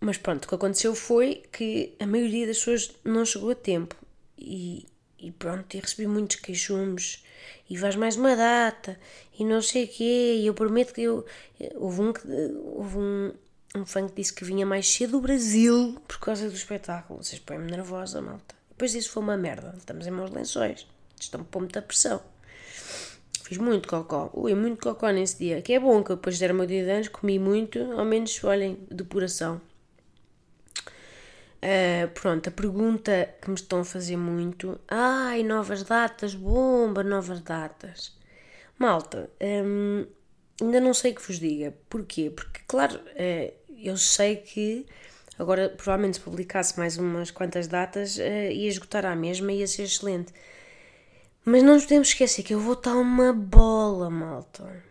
Mas 0.00 0.16
pronto, 0.16 0.44
o 0.44 0.48
que 0.48 0.54
aconteceu 0.54 0.94
foi 0.94 1.42
que 1.52 1.94
a 2.00 2.06
maioria 2.06 2.46
das 2.46 2.58
pessoas 2.58 2.92
não 3.04 3.24
chegou 3.24 3.50
a 3.50 3.54
tempo. 3.54 3.94
E, 4.38 4.86
e 5.18 5.30
pronto, 5.30 5.76
e 5.76 5.80
recebi 5.80 6.06
muitos 6.06 6.36
queixumes 6.36 7.22
e 7.68 7.76
vais 7.76 7.96
mais 7.96 8.16
uma 8.16 8.34
data 8.34 8.98
e 9.38 9.44
não 9.44 9.60
sei 9.60 9.84
o 9.84 9.88
quê, 9.88 10.38
e 10.40 10.46
eu 10.46 10.54
prometo 10.54 10.94
que 10.94 11.02
eu. 11.02 11.24
Houve 11.74 12.00
um, 12.00 12.12
houve 12.74 12.98
um, 12.98 13.32
um 13.76 13.86
fã 13.86 14.06
que 14.08 14.14
disse 14.14 14.32
que 14.32 14.44
vinha 14.44 14.64
mais 14.64 14.88
cedo 14.88 15.12
do 15.12 15.20
Brasil 15.20 16.00
por 16.08 16.18
causa 16.18 16.48
do 16.48 16.54
espetáculo. 16.54 17.22
Vocês 17.22 17.40
põem-me 17.40 17.70
nervosa, 17.70 18.20
malta. 18.22 18.54
Depois 18.70 18.92
disso 18.92 19.10
foi 19.10 19.22
uma 19.22 19.36
merda. 19.36 19.74
Estamos 19.76 20.06
em 20.06 20.10
maus 20.10 20.30
lençóis. 20.30 20.86
Estão-me 21.18 21.46
pôr 21.46 21.60
muita 21.60 21.82
pressão. 21.82 22.22
Fiz 23.44 23.58
muito 23.58 23.88
cocó. 23.88 24.30
Ui, 24.32 24.54
muito 24.54 24.82
cocó 24.82 25.10
nesse 25.10 25.38
dia. 25.38 25.60
Que 25.60 25.74
é 25.74 25.80
bom 25.80 26.02
que 26.02 26.14
depois 26.14 26.38
de 26.38 26.44
era 26.44 26.54
o 26.54 26.56
meu 26.56 26.66
dia 26.66 26.84
de 26.84 26.90
anos, 26.90 27.08
comi 27.08 27.38
muito, 27.38 27.78
ao 27.92 28.04
menos, 28.04 28.42
olhem, 28.44 28.78
depuração. 28.90 29.60
Uh, 31.62 32.08
pronto, 32.14 32.48
a 32.48 32.52
pergunta 32.52 33.34
que 33.40 33.50
me 33.50 33.54
estão 33.54 33.80
a 33.80 33.84
fazer 33.84 34.16
muito. 34.16 34.80
Ai, 34.88 35.42
novas 35.42 35.82
datas, 35.82 36.34
bomba, 36.34 37.02
novas 37.02 37.40
datas. 37.42 38.16
Malta, 38.78 39.30
um, 39.42 40.06
ainda 40.60 40.80
não 40.80 40.94
sei 40.94 41.12
que 41.12 41.20
vos 41.20 41.38
diga. 41.38 41.74
Porquê? 41.90 42.30
Porque, 42.30 42.60
claro, 42.66 42.96
uh, 42.96 43.54
eu 43.76 43.96
sei 43.98 44.36
que 44.36 44.86
agora, 45.38 45.68
provavelmente, 45.68 46.16
se 46.16 46.22
publicasse 46.22 46.78
mais 46.78 46.96
umas 46.96 47.30
quantas 47.30 47.66
datas, 47.66 48.16
uh, 48.16 48.50
ia 48.50 48.68
esgotar 48.68 49.04
a 49.04 49.14
mesma 49.14 49.52
e 49.52 49.58
ia 49.58 49.66
ser 49.66 49.82
excelente. 49.82 50.32
Mas 51.44 51.62
não 51.62 51.74
nos 51.74 51.84
podemos 51.84 52.08
esquecer 52.08 52.42
que 52.42 52.54
eu 52.54 52.60
vou 52.60 52.72
estar 52.74 52.94
uma 52.94 53.34
bola, 53.34 54.08
malta. 54.08 54.89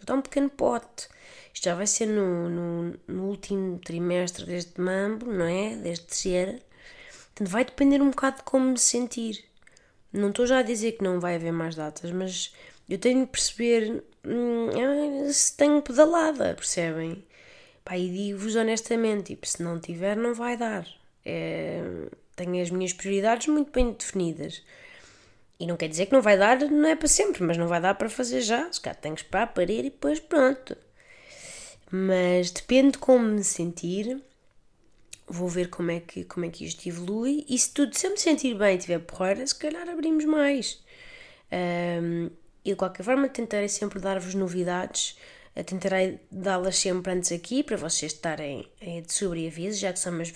Vou 0.00 0.04
estar 0.04 0.14
um 0.14 0.22
pequeno 0.22 0.48
pote. 0.48 1.08
Isto 1.52 1.64
já 1.64 1.74
vai 1.74 1.86
ser 1.86 2.06
no, 2.06 2.48
no, 2.48 2.94
no 3.06 3.24
último 3.24 3.78
trimestre 3.78 4.46
deste 4.46 4.80
mambo, 4.80 5.26
não 5.26 5.44
é? 5.44 5.76
Deste 5.76 6.06
terceiro. 6.06 6.58
Portanto, 7.26 7.48
vai 7.48 7.64
depender 7.64 8.00
um 8.00 8.10
bocado 8.10 8.38
de 8.38 8.42
como 8.44 8.70
me 8.70 8.78
sentir. 8.78 9.44
Não 10.10 10.30
estou 10.30 10.46
já 10.46 10.58
a 10.58 10.62
dizer 10.62 10.92
que 10.92 11.04
não 11.04 11.20
vai 11.20 11.36
haver 11.36 11.52
mais 11.52 11.76
datas, 11.76 12.10
mas 12.10 12.54
eu 12.88 12.98
tenho 12.98 13.20
de 13.20 13.30
perceber 13.30 14.02
hum, 14.24 15.30
se 15.30 15.56
tenho 15.56 15.82
pedalada, 15.82 16.54
percebem? 16.54 17.22
Pá, 17.84 17.98
e 17.98 18.08
digo-vos 18.08 18.56
honestamente, 18.56 19.34
tipo, 19.34 19.46
se 19.46 19.62
não 19.62 19.78
tiver, 19.78 20.16
não 20.16 20.34
vai 20.34 20.56
dar. 20.56 20.86
É, 21.24 21.82
tenho 22.34 22.62
as 22.62 22.70
minhas 22.70 22.92
prioridades 22.92 23.48
muito 23.48 23.70
bem 23.70 23.92
definidas. 23.92 24.62
E 25.60 25.66
não 25.66 25.76
quer 25.76 25.88
dizer 25.88 26.06
que 26.06 26.12
não 26.14 26.22
vai 26.22 26.38
dar, 26.38 26.58
não 26.58 26.88
é 26.88 26.96
para 26.96 27.06
sempre, 27.06 27.42
mas 27.42 27.58
não 27.58 27.68
vai 27.68 27.82
dar 27.82 27.94
para 27.94 28.08
fazer 28.08 28.40
já. 28.40 28.72
Se 28.72 28.80
calhar 28.80 28.98
tenho 28.98 29.14
que 29.14 29.20
esperar, 29.20 29.52
parir 29.52 29.80
e 29.80 29.90
depois 29.90 30.18
pronto. 30.18 30.74
Mas 31.90 32.50
depende 32.50 32.92
de 32.92 32.98
como 32.98 33.26
me 33.26 33.44
sentir. 33.44 34.22
Vou 35.28 35.48
ver 35.48 35.68
como 35.68 35.90
é 35.90 36.00
que, 36.00 36.24
como 36.24 36.46
é 36.46 36.48
que 36.48 36.64
isto 36.64 36.88
evolui. 36.88 37.44
E 37.46 37.58
se 37.58 37.74
tudo, 37.74 37.94
se 37.94 38.06
eu 38.06 38.12
me 38.12 38.16
sentir 38.16 38.56
bem 38.56 38.76
e 38.76 38.78
tiver 38.78 39.00
porreira, 39.00 39.46
se 39.46 39.54
calhar 39.54 39.86
abrimos 39.86 40.24
mais. 40.24 40.82
Um, 41.52 42.30
e 42.64 42.70
de 42.70 42.76
qualquer 42.76 43.02
forma, 43.02 43.28
tentarei 43.28 43.68
sempre 43.68 44.00
dar-vos 44.00 44.34
novidades. 44.34 45.18
Tentarei 45.66 46.20
dá-las 46.30 46.78
sempre 46.78 47.12
antes 47.12 47.32
aqui 47.32 47.62
para 47.62 47.76
vocês 47.76 48.12
estarem 48.12 48.66
de 48.80 49.12
sobreaviso, 49.12 49.78
já 49.78 49.92
que 49.92 49.98
são 49.98 50.10
meus. 50.10 50.32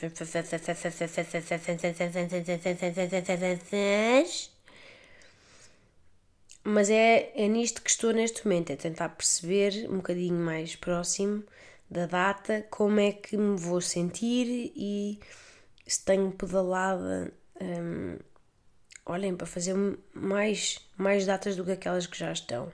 Mas 6.64 6.88
é, 6.88 7.30
é 7.36 7.46
nisto 7.46 7.82
que 7.82 7.90
estou 7.90 8.12
neste 8.12 8.46
momento, 8.46 8.70
é 8.70 8.76
tentar 8.76 9.10
perceber 9.10 9.86
um 9.90 9.96
bocadinho 9.98 10.38
mais 10.38 10.74
próximo 10.74 11.44
da 11.90 12.06
data 12.06 12.66
como 12.70 12.98
é 12.98 13.12
que 13.12 13.36
me 13.36 13.56
vou 13.58 13.82
sentir 13.82 14.72
e 14.74 15.20
se 15.86 16.02
tenho 16.04 16.32
pedalada. 16.32 17.32
Hum, 17.60 18.18
olhem, 19.04 19.36
para 19.36 19.46
fazer 19.46 19.74
mais, 20.14 20.78
mais 20.96 21.26
datas 21.26 21.54
do 21.54 21.64
que 21.64 21.72
aquelas 21.72 22.06
que 22.06 22.18
já 22.18 22.32
estão. 22.32 22.72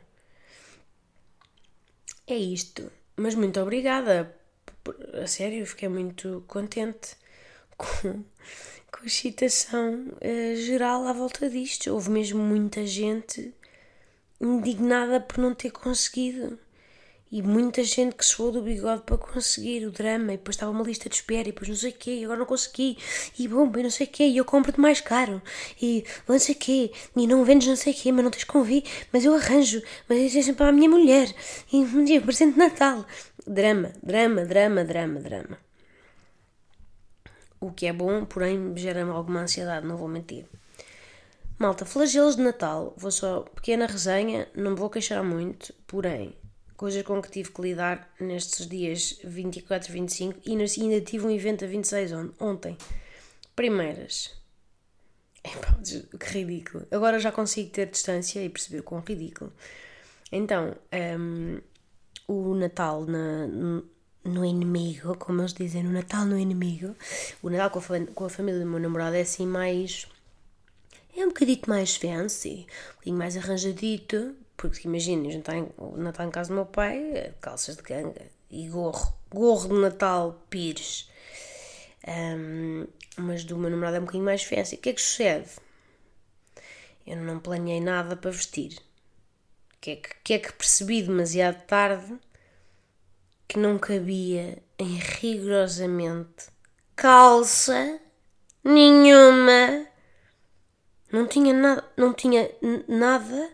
É 2.27 2.37
isto. 2.37 2.91
Mas 3.17 3.35
muito 3.35 3.61
obrigada. 3.61 4.35
A 5.23 5.27
sério, 5.27 5.67
fiquei 5.67 5.89
muito 5.89 6.45
contente 6.47 7.17
com, 7.77 8.25
com 8.93 9.03
a 9.03 9.07
excitação 9.07 10.09
uh, 10.09 10.57
geral 10.57 11.07
à 11.09 11.13
volta 11.13 11.51
disto. 11.51 11.93
Houve 11.93 12.11
mesmo 12.11 12.41
muita 12.41 12.87
gente 12.87 13.53
indignada 14.41 15.21
por 15.21 15.39
não 15.39 15.55
ter 15.55 15.71
conseguido. 15.71 16.59
E 17.33 17.43
muita 17.43 17.85
gente 17.85 18.17
que 18.17 18.25
suou 18.25 18.51
do 18.51 18.61
bigode 18.61 19.03
para 19.03 19.17
conseguir 19.17 19.87
o 19.87 19.93
drama, 19.93 20.33
e 20.33 20.37
depois 20.37 20.57
estava 20.57 20.73
uma 20.73 20.83
lista 20.83 21.09
de 21.09 21.15
espera, 21.15 21.43
e 21.43 21.53
depois 21.53 21.69
não 21.69 21.77
sei 21.77 21.91
o 21.91 21.95
quê, 21.95 22.15
e 22.17 22.25
agora 22.25 22.41
não 22.41 22.47
consegui, 22.47 22.99
e 23.39 23.47
bom, 23.47 23.71
e 23.77 23.83
não 23.85 23.91
sei 23.91 24.07
o 24.09 24.11
quê, 24.11 24.25
e 24.25 24.37
eu 24.37 24.45
compro-te 24.45 24.81
mais 24.81 25.01
caro, 25.01 25.41
e 25.81 26.05
não 26.27 26.37
sei 26.41 26.57
o 26.57 26.59
quê, 26.59 26.93
e 27.15 27.27
não 27.29 27.45
vendes 27.45 27.69
não 27.69 27.77
sei 27.77 27.93
o 27.93 27.97
quê, 27.97 28.11
mas 28.11 28.25
não 28.25 28.33
tens 28.33 28.43
convite, 28.43 29.07
mas 29.13 29.25
eu 29.25 29.33
arranjo, 29.33 29.81
mas 30.09 30.19
isso 30.19 30.39
é 30.39 30.43
sempre 30.43 30.59
para 30.59 30.71
a 30.71 30.73
minha 30.73 30.89
mulher, 30.89 31.33
e 31.73 31.77
um 31.77 32.05
dia, 32.05 32.21
presente 32.21 32.55
de 32.55 32.59
Natal. 32.59 33.07
Drama, 33.47 33.93
drama, 34.03 34.45
drama, 34.45 34.85
drama, 34.85 35.21
drama. 35.21 35.59
O 37.61 37.71
que 37.71 37.87
é 37.87 37.93
bom, 37.93 38.25
porém, 38.25 38.77
gera-me 38.77 39.13
alguma 39.13 39.43
ansiedade, 39.43 39.87
não 39.87 39.97
vou 39.97 40.09
mentir. 40.09 40.47
Malta, 41.61 41.85
flagelos 41.85 42.37
de 42.37 42.43
Natal. 42.43 42.95
Vou 42.97 43.11
só. 43.11 43.40
Pequena 43.40 43.85
resenha, 43.85 44.49
não 44.55 44.71
me 44.71 44.79
vou 44.79 44.88
queixar 44.88 45.23
muito, 45.23 45.75
porém, 45.87 46.35
coisas 46.75 47.02
com 47.02 47.21
que 47.21 47.31
tive 47.31 47.52
que 47.52 47.61
lidar 47.61 48.11
nestes 48.19 48.67
dias 48.67 49.21
24 49.23 49.90
e 49.90 49.93
25 49.93 50.40
e 50.47 50.52
ainda 50.52 51.00
tive 51.02 51.26
um 51.26 51.31
evento 51.31 51.67
a 51.67 51.69
26 51.69 52.12
ontem. 52.40 52.79
Primeiras. 53.55 54.35
Epá, 55.45 55.79
que 56.19 56.38
ridículo. 56.38 56.87
Agora 56.90 57.21
já 57.21 57.31
consigo 57.31 57.69
ter 57.69 57.90
distância 57.90 58.43
e 58.43 58.49
perceber 58.49 58.81
quão 58.81 59.02
ridículo. 59.02 59.52
Então, 60.33 60.75
um, 61.19 61.61
o 62.26 62.55
Natal 62.55 63.05
na, 63.05 63.47
no 64.25 64.45
inimigo, 64.47 65.14
como 65.19 65.43
eles 65.43 65.52
dizem, 65.52 65.83
no 65.83 65.93
Natal 65.93 66.25
no 66.25 66.38
inimigo. 66.38 66.97
O 67.43 67.50
Natal 67.50 67.69
com 67.69 67.81
a, 67.81 68.07
com 68.14 68.25
a 68.25 68.31
família 68.31 68.61
do 68.61 68.67
meu 68.67 68.81
namorado 68.81 69.17
é 69.17 69.21
assim 69.21 69.47
mais. 69.47 70.09
É 71.17 71.25
um 71.25 71.29
bocadito 71.29 71.69
mais 71.69 71.97
fancy, 71.97 72.67
um 72.88 72.93
bocadinho 72.93 73.17
mais 73.17 73.37
arranjadito, 73.37 74.37
porque 74.57 74.87
imaginem, 74.87 75.43
o 75.76 75.97
Natal 75.97 76.26
em 76.26 76.31
casa 76.31 76.50
do 76.50 76.55
meu 76.55 76.67
pai, 76.67 77.35
calças 77.40 77.76
de 77.76 77.83
ganga 77.83 78.23
e 78.50 78.69
gorro, 78.69 79.14
gorro 79.31 79.69
de 79.69 79.75
Natal 79.75 80.45
Pires. 80.49 81.11
Um, 82.07 82.87
mas 83.17 83.45
do 83.45 83.57
meu 83.57 83.71
namorado 83.71 83.97
é 83.97 84.00
um 84.00 84.05
bocadinho 84.05 84.25
mais 84.25 84.43
fancy. 84.43 84.76
O 84.76 84.79
que 84.79 84.90
é 84.90 84.93
que 84.93 85.00
sucede? 85.00 85.50
Eu 87.07 87.17
não 87.17 87.38
planeei 87.38 87.81
nada 87.81 88.17
para 88.17 88.31
vestir. 88.31 88.79
O 89.75 89.81
que 89.81 89.90
é 89.93 89.97
que, 89.97 90.09
que, 90.23 90.35
é 90.35 90.38
que 90.38 90.52
percebi 90.52 91.02
demasiado 91.02 91.64
tarde? 91.67 92.19
Que 93.49 93.59
não 93.59 93.79
cabia 93.79 94.62
em 94.79 94.97
rigorosamente 94.97 96.49
calça 96.95 97.99
nenhuma. 98.62 99.87
Não 101.12 101.26
tinha 101.26 101.52
nada, 101.52 101.85
não 101.97 102.12
tinha 102.12 102.50
nada 102.87 103.50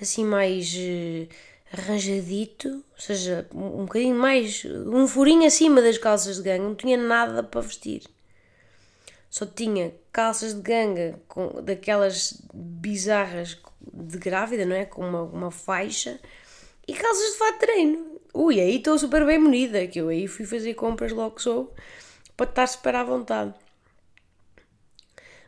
assim 0.00 0.24
mais 0.24 0.72
uh, 0.74 1.28
arranjadito, 1.72 2.68
ou 2.68 3.00
seja, 3.00 3.46
um, 3.54 3.84
bocadinho 3.84 4.16
mais, 4.16 4.64
um 4.64 5.06
furinho 5.06 5.46
acima 5.46 5.82
das 5.82 5.98
calças 5.98 6.36
de 6.36 6.42
gangue, 6.42 6.64
não 6.64 6.74
tinha 6.74 6.96
nada 6.96 7.42
para 7.42 7.60
vestir 7.60 8.02
só 9.30 9.44
tinha 9.46 9.94
calças 10.10 10.54
de 10.54 10.60
ganga 10.62 11.20
com, 11.28 11.62
daquelas 11.62 12.40
bizarras 12.52 13.58
de 13.92 14.18
grávida, 14.18 14.64
não 14.64 14.74
é? 14.74 14.84
Com 14.84 15.06
uma, 15.06 15.22
uma 15.22 15.50
faixa 15.50 16.18
e 16.86 16.94
calças 16.94 17.32
de 17.32 17.38
fato 17.38 17.54
de 17.54 17.58
treino. 17.60 18.20
Ui, 18.32 18.60
aí 18.60 18.76
estou 18.76 18.98
super 18.98 19.24
bem 19.26 19.38
munida, 19.38 19.86
que 19.86 20.00
eu 20.00 20.08
aí 20.08 20.26
fui 20.26 20.46
fazer 20.46 20.74
compras 20.74 21.12
logo 21.12 21.40
sou 21.40 21.74
para 22.36 22.48
estar 22.48 22.66
super 22.66 22.94
à 22.94 23.04
vontade. 23.04 23.54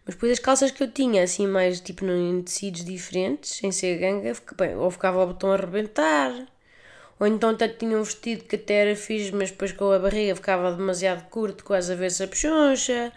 Mas 0.05 0.15
depois 0.15 0.33
as 0.33 0.39
calças 0.39 0.71
que 0.71 0.83
eu 0.83 0.91
tinha, 0.91 1.23
assim, 1.23 1.47
mais 1.47 1.81
tipo 1.81 2.05
em 2.07 2.43
tecidos 2.43 2.85
diferentes, 2.85 3.51
sem 3.57 3.71
ser 3.71 3.99
ganga, 3.99 4.33
bem, 4.57 4.77
ou 4.77 4.91
ficava 4.91 5.23
o 5.23 5.27
botão 5.27 5.53
a 5.53 5.55
arrebentar, 5.55 6.33
ou 7.19 7.27
então 7.27 7.51
até 7.51 7.69
tinha 7.69 7.99
um 7.99 8.03
vestido 8.03 8.45
que 8.45 8.57
até 8.57 8.75
era 8.75 8.97
fixe, 8.97 9.33
mas 9.33 9.51
depois 9.51 9.73
com 9.73 9.91
a 9.93 9.99
barriga 9.99 10.35
ficava 10.35 10.73
demasiado 10.73 11.29
curto, 11.29 11.65
quase 11.65 11.93
a 11.93 11.97
ver-se 11.97 12.23
a 12.23 12.29
pechoncha, 12.29 13.13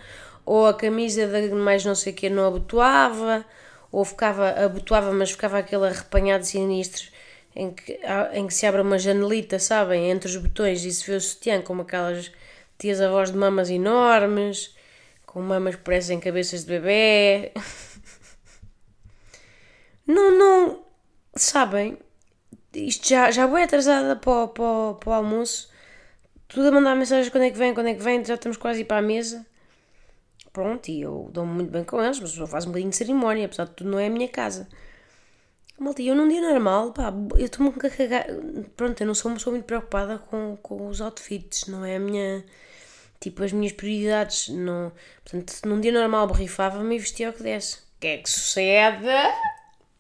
ou 0.46 0.68
a 0.68 0.74
camisa 0.74 1.26
de 1.26 1.50
mais 1.56 1.86
não 1.86 1.96
sei 1.96 2.12
o 2.14 2.16
que 2.16 2.30
não 2.30 2.48
abotoava, 2.48 3.46
ou 3.92 4.04
ficava, 4.04 4.50
abotoava, 4.50 5.14
mas 5.14 5.32
ficava 5.32 5.60
aquele 5.60 5.86
arrepanhado 5.88 6.46
sinistro 6.46 7.08
em 7.56 7.72
que, 7.72 8.00
em 8.34 8.48
que 8.48 8.54
se 8.54 8.66
abre 8.66 8.82
uma 8.82 8.98
janelita, 8.98 9.60
sabem, 9.60 10.10
entre 10.10 10.28
os 10.28 10.38
botões 10.38 10.84
e 10.84 10.92
se 10.92 11.10
vê 11.10 11.16
o 11.16 11.22
sutiã 11.22 11.62
como 11.62 11.84
aquelas 11.84 12.32
tias 12.78 13.00
avós 13.00 13.32
de 13.32 13.38
mamas 13.38 13.70
enormes, 13.70 14.73
com 15.34 15.42
mamas 15.42 15.76
que 15.76 15.82
parecem 15.82 16.20
cabeças 16.20 16.64
de 16.64 16.68
bebê. 16.68 17.52
Não, 20.06 20.38
não, 20.38 20.84
sabem, 21.34 21.98
isto 22.74 23.08
já, 23.08 23.32
já 23.32 23.48
vou 23.48 23.58
atrasada 23.58 24.18
para, 24.18 24.50
para, 24.50 24.94
para 24.96 25.10
o 25.10 25.14
almoço, 25.14 25.70
tudo 26.48 26.68
a 26.68 26.72
mandar 26.72 26.94
mensagens 26.96 27.30
quando 27.30 27.44
é 27.44 27.52
que 27.52 27.58
vem, 27.58 27.74
quando 27.74 27.88
é 27.88 27.94
que 27.94 28.04
vem, 28.04 28.24
já 28.24 28.34
estamos 28.36 28.58
quase 28.58 28.80
a 28.80 28.82
ir 28.82 28.86
para 28.86 28.98
a 28.98 29.02
mesa. 29.02 29.46
Pronto, 30.52 30.90
e 30.90 31.02
eu 31.02 31.30
dou-me 31.32 31.54
muito 31.54 31.72
bem 31.72 31.86
com 31.86 32.04
eles, 32.04 32.20
mas 32.20 32.36
eu 32.38 32.46
faço 32.46 32.68
um 32.68 32.72
bocadinho 32.72 32.92
de 32.92 32.98
cerimónia, 32.98 33.46
apesar 33.46 33.64
de 33.64 33.72
tudo 33.72 33.90
não 33.90 33.98
é 33.98 34.08
a 34.08 34.10
minha 34.10 34.28
casa. 34.28 34.68
Malta, 35.80 36.02
eu 36.02 36.16
num 36.16 36.28
dia 36.28 36.42
normal, 36.42 36.92
pá, 36.94 37.14
eu 37.38 37.46
estou-me 37.46 37.74
a 37.76 37.90
cagar. 37.90 38.28
Pronto, 38.76 39.02
eu 39.02 39.08
não 39.08 39.16
sou 39.16 39.32
uma 39.32 39.40
muito 39.52 39.66
preocupada 39.66 40.20
com, 40.20 40.58
com 40.62 40.88
os 40.88 41.02
outfits, 41.02 41.66
não 41.68 41.84
é 41.84 41.96
a 41.96 42.00
minha. 42.00 42.46
Tipo, 43.24 43.44
as 43.44 43.54
minhas 43.54 43.72
prioridades. 43.72 44.50
Não, 44.50 44.92
portanto, 45.24 45.62
num 45.66 45.80
dia 45.80 45.92
normal 45.92 46.28
borrifava-me 46.28 46.96
e 46.96 47.00
vestia 47.00 47.30
o 47.30 47.34
que 47.34 47.44
desse. 47.44 47.78
O 47.78 48.00
que 48.00 48.08
é 48.08 48.18
que 48.18 48.30
sucede? 48.30 49.06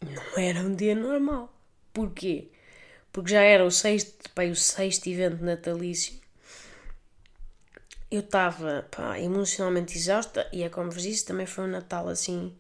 Não 0.01 0.43
era 0.43 0.59
um 0.59 0.75
dia 0.75 0.93
normal. 0.93 1.53
Porquê? 1.93 2.49
Porque 3.11 3.31
já 3.31 3.41
era 3.41 3.63
o 3.63 3.71
sexto, 3.71 4.29
pá, 4.31 4.43
o 4.43 4.55
sexto 4.55 5.07
evento 5.07 5.43
natalício 5.43 6.23
eu 8.13 8.19
estava 8.19 8.87
emocionalmente 9.17 9.97
exausta 9.97 10.47
e 10.53 10.61
é 10.61 10.69
como 10.69 10.91
vos 10.91 11.01
disse, 11.01 11.25
também 11.25 11.47
foi 11.47 11.63
um 11.63 11.67
Natal 11.67 12.07
assim 12.07 12.53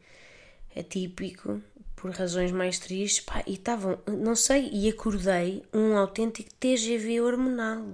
atípico 0.75 1.61
por 1.95 2.09
razões 2.09 2.51
mais 2.51 2.79
tristes 2.79 3.23
pá, 3.23 3.43
e 3.45 3.53
estavam, 3.53 3.99
não 4.07 4.35
sei, 4.35 4.67
e 4.73 4.89
acordei 4.89 5.63
um 5.71 5.95
autêntico 5.95 6.49
TGV 6.59 7.21
hormonal 7.21 7.85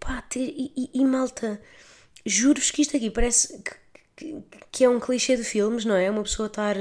pá, 0.00 0.24
e, 0.36 0.72
e, 0.76 1.00
e, 1.00 1.04
malta 1.04 1.60
juro-vos 2.24 2.70
que 2.70 2.82
isto 2.82 2.96
aqui 2.96 3.10
parece 3.10 3.62
que, 3.62 3.74
que, 4.16 4.44
que, 4.72 4.84
é 4.84 4.88
um 4.88 5.00
clichê 5.00 5.36
de 5.36 5.44
filmes, 5.44 5.84
não 5.84 5.96
é? 5.96 6.10
Uma 6.10 6.22
pessoa 6.22 6.46
estar 6.46 6.76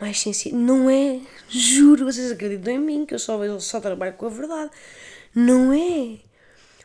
mais 0.00 0.20
sensível, 0.20 0.58
não 0.58 0.90
é? 0.90 1.20
Juro, 1.48 2.04
vocês 2.04 2.32
acreditam 2.32 2.74
em 2.74 2.78
mim 2.78 3.06
que 3.06 3.14
eu 3.14 3.18
só, 3.18 3.42
eu 3.44 3.60
só 3.60 3.80
trabalho 3.80 4.14
com 4.14 4.26
a 4.26 4.30
verdade, 4.30 4.70
não 5.34 5.72
é? 5.72 6.18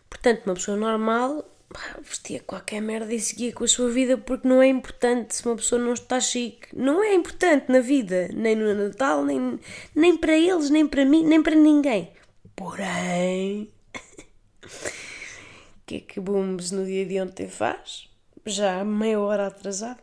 Portanto, 0.10 0.46
uma 0.46 0.54
pessoa 0.56 0.78
normal 0.78 1.46
vestia 2.02 2.40
qualquer 2.40 2.82
merda 2.82 3.14
e 3.14 3.20
seguia 3.20 3.52
com 3.52 3.64
a 3.64 3.68
sua 3.68 3.90
vida 3.90 4.18
porque 4.18 4.48
não 4.48 4.62
é 4.62 4.68
importante 4.68 5.36
se 5.36 5.46
uma 5.46 5.56
pessoa 5.56 5.82
não 5.82 5.94
está 5.94 6.20
chique. 6.20 6.68
Não 6.74 7.04
é 7.04 7.14
importante 7.14 7.72
na 7.72 7.80
vida, 7.80 8.30
nem 8.34 8.56
no 8.56 8.74
Natal, 8.74 9.24
nem, 9.24 9.60
nem 9.94 10.18
para 10.18 10.38
eles, 10.38 10.70
nem 10.70 10.88
para 10.88 11.06
mim, 11.06 11.24
nem 11.26 11.42
para 11.42 11.56
ninguém. 11.56 12.12
Porém, 12.56 13.70
que 15.86 15.96
é 15.96 16.00
que 16.00 16.20
Booms 16.20 16.72
no 16.72 16.86
dia 16.86 17.06
de 17.06 17.22
ontem 17.22 17.48
faz? 17.48 18.10
Já 18.46 18.84
meia 18.84 19.20
hora 19.20 19.48
atrasado. 19.48 20.02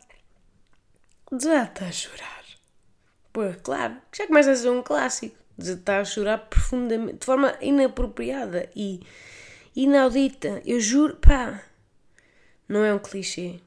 Está 1.32 1.86
a 1.86 1.92
chorar. 1.92 2.44
Pois, 3.32 3.56
claro, 3.62 3.96
já 4.14 4.26
começa 4.26 4.52
a 4.52 4.56
ser 4.56 4.68
um 4.68 4.82
clássico. 4.82 5.36
Está 5.58 6.00
a 6.00 6.04
chorar 6.04 6.38
profundamente, 6.38 7.18
de 7.18 7.26
forma 7.26 7.56
inapropriada 7.60 8.68
e 8.76 9.00
inaudita. 9.74 10.62
Eu 10.64 10.78
juro, 10.78 11.16
pá, 11.16 11.62
não 12.68 12.84
é 12.84 12.92
um 12.92 12.98
clichê. 12.98 13.60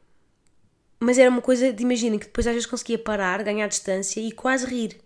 Mas 0.99 1.17
era 1.17 1.30
uma 1.30 1.41
coisa 1.41 1.73
de 1.73 1.84
imaginem 1.84 2.19
que 2.19 2.28
depois 2.28 2.47
às 2.47 2.54
vezes 2.54 2.67
conseguia 2.67 2.97
parar, 2.97 3.43
ganhar 3.43 3.67
distância 3.67 4.21
e 4.21 4.32
quase 4.32 4.65
rir. 4.65 4.97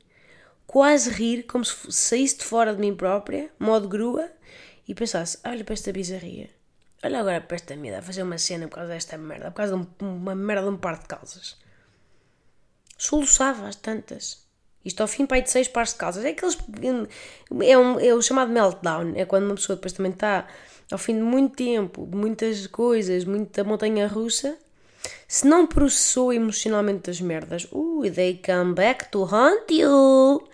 Quase 0.67 1.09
rir, 1.09 1.43
como 1.43 1.65
se 1.65 1.91
saísse 1.91 2.37
de 2.37 2.43
fora 2.43 2.73
de 2.73 2.79
mim 2.79 2.95
própria, 2.95 3.49
modo 3.57 3.87
grua, 3.87 4.29
e 4.87 4.93
pensasse: 4.93 5.39
olha 5.43 5.63
para 5.63 5.73
esta 5.73 5.91
bizarria, 5.91 6.49
olha 7.03 7.19
agora 7.19 7.41
para 7.41 7.55
esta 7.55 7.75
merda, 7.75 7.99
a 7.99 8.01
fazer 8.01 8.23
uma 8.23 8.38
cena 8.38 8.67
por 8.67 8.75
causa 8.75 8.93
desta 8.93 9.17
merda, 9.17 9.51
por 9.51 9.57
causa 9.57 9.77
de 9.77 10.05
uma 10.05 10.35
merda 10.35 10.63
de 10.63 10.69
um 10.69 10.77
par 10.77 10.99
de 10.99 11.05
calças. 11.05 11.57
Soluçava 12.97 13.67
às 13.67 13.75
tantas. 13.75 14.47
Isto 14.83 15.01
ao 15.01 15.07
fim, 15.07 15.25
pai, 15.25 15.41
de 15.41 15.49
seis 15.49 15.67
pares 15.67 15.91
de 15.91 15.97
calças. 15.97 16.25
É 16.25 16.29
aqueles. 16.29 16.57
É, 17.63 17.77
um, 17.77 17.99
é 17.99 18.13
o 18.13 18.21
chamado 18.21 18.51
meltdown. 18.51 19.13
É 19.15 19.25
quando 19.25 19.45
uma 19.45 19.55
pessoa 19.55 19.75
depois 19.75 19.93
também 19.93 20.12
está 20.12 20.47
ao 20.91 20.97
fim 20.97 21.15
de 21.15 21.21
muito 21.21 21.55
tempo, 21.55 22.05
de 22.05 22.15
muitas 22.15 22.67
coisas, 22.67 23.23
muita 23.25 23.63
montanha 23.63 24.07
russa, 24.07 24.57
se 25.27 25.47
não 25.47 25.67
processou 25.67 26.33
emocionalmente 26.33 27.09
as 27.09 27.21
merdas, 27.21 27.67
uh, 27.71 28.09
they 28.12 28.41
come 28.43 28.73
back 28.73 29.09
to 29.09 29.23
haunt 29.23 29.71
you. 29.71 30.48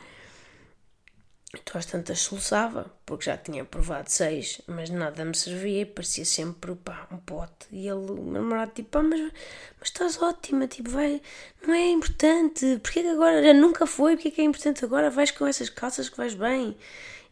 Então 1.75 1.79
às 1.81 1.85
tantas 1.88 2.19
soluçava, 2.21 2.89
porque 3.05 3.25
já 3.25 3.35
tinha 3.35 3.65
provado 3.65 4.09
seis, 4.09 4.61
mas 4.65 4.89
nada 4.89 5.25
me 5.25 5.35
servia 5.35 5.81
e 5.81 5.85
parecia 5.85 6.23
sempre 6.23 6.73
pá, 6.73 7.05
um 7.11 7.17
pote. 7.17 7.67
E 7.69 7.85
ele, 7.85 8.11
o 8.11 8.23
meu 8.23 8.41
namorado, 8.41 8.71
tipo, 8.73 8.91
pá, 8.91 9.03
mas, 9.03 9.19
mas 9.19 9.89
estás 9.89 10.21
ótima, 10.21 10.67
tipo, 10.67 10.89
vai, 10.89 11.21
não 11.67 11.73
é 11.73 11.89
importante, 11.89 12.79
porque 12.81 13.01
que 13.01 13.09
agora, 13.09 13.53
nunca 13.53 13.85
foi, 13.85 14.15
porque 14.15 14.29
é 14.29 14.31
que 14.31 14.41
é 14.41 14.45
importante 14.45 14.85
agora, 14.85 15.09
vais 15.09 15.31
com 15.31 15.45
essas 15.45 15.69
calças 15.69 16.07
que 16.07 16.15
vais 16.15 16.33
bem. 16.33 16.77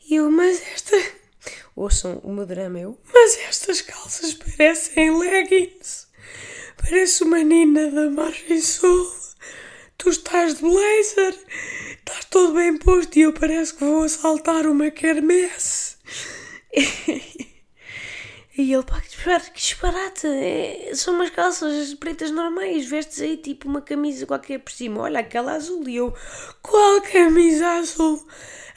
E 0.10 0.15
eu, 0.15 0.29
mas 0.29 0.62
esta 0.73 0.93
Ouçam 1.73 2.19
o 2.21 2.29
meu 2.29 2.45
drama, 2.45 2.79
eu. 2.79 2.99
Mas 3.13 3.38
estas 3.47 3.79
calças 3.79 4.34
parecem 4.34 5.17
leggings. 5.19 6.08
Parece 6.75 7.23
uma 7.23 7.41
nina 7.41 7.89
da 7.89 8.10
margem 8.10 8.62
sul. 8.62 9.10
Tu 10.04 10.10
estás 10.10 10.56
de 10.56 10.62
blazer, 10.63 11.34
estás 11.98 12.26
todo 12.26 12.56
bem 12.56 12.76
posto 12.78 13.18
e 13.18 13.22
eu 13.22 13.32
parece 13.32 13.74
que 13.74 13.86
vou 13.86 14.04
assaltar 14.04 14.68
uma 14.68 14.92
quermesse. 14.92 15.96
E 18.56 18.72
ele, 18.72 18.84
pá, 18.84 19.02
que 19.02 19.52
disparate, 19.54 20.28
é, 20.28 20.92
são 20.94 21.16
umas 21.16 21.32
calças 21.32 21.92
pretas 21.96 22.30
normais, 22.30 22.86
vestes 22.86 23.20
aí 23.22 23.36
tipo 23.36 23.68
uma 23.68 23.82
camisa 23.82 24.28
qualquer 24.28 24.60
por 24.60 24.72
cima, 24.72 25.02
olha 25.02 25.22
aquela 25.22 25.54
azul. 25.54 25.88
E 25.89 25.96
eu, 25.96 26.13
qual 26.62 27.02
camisa 27.02 27.66
azul? 27.80 28.24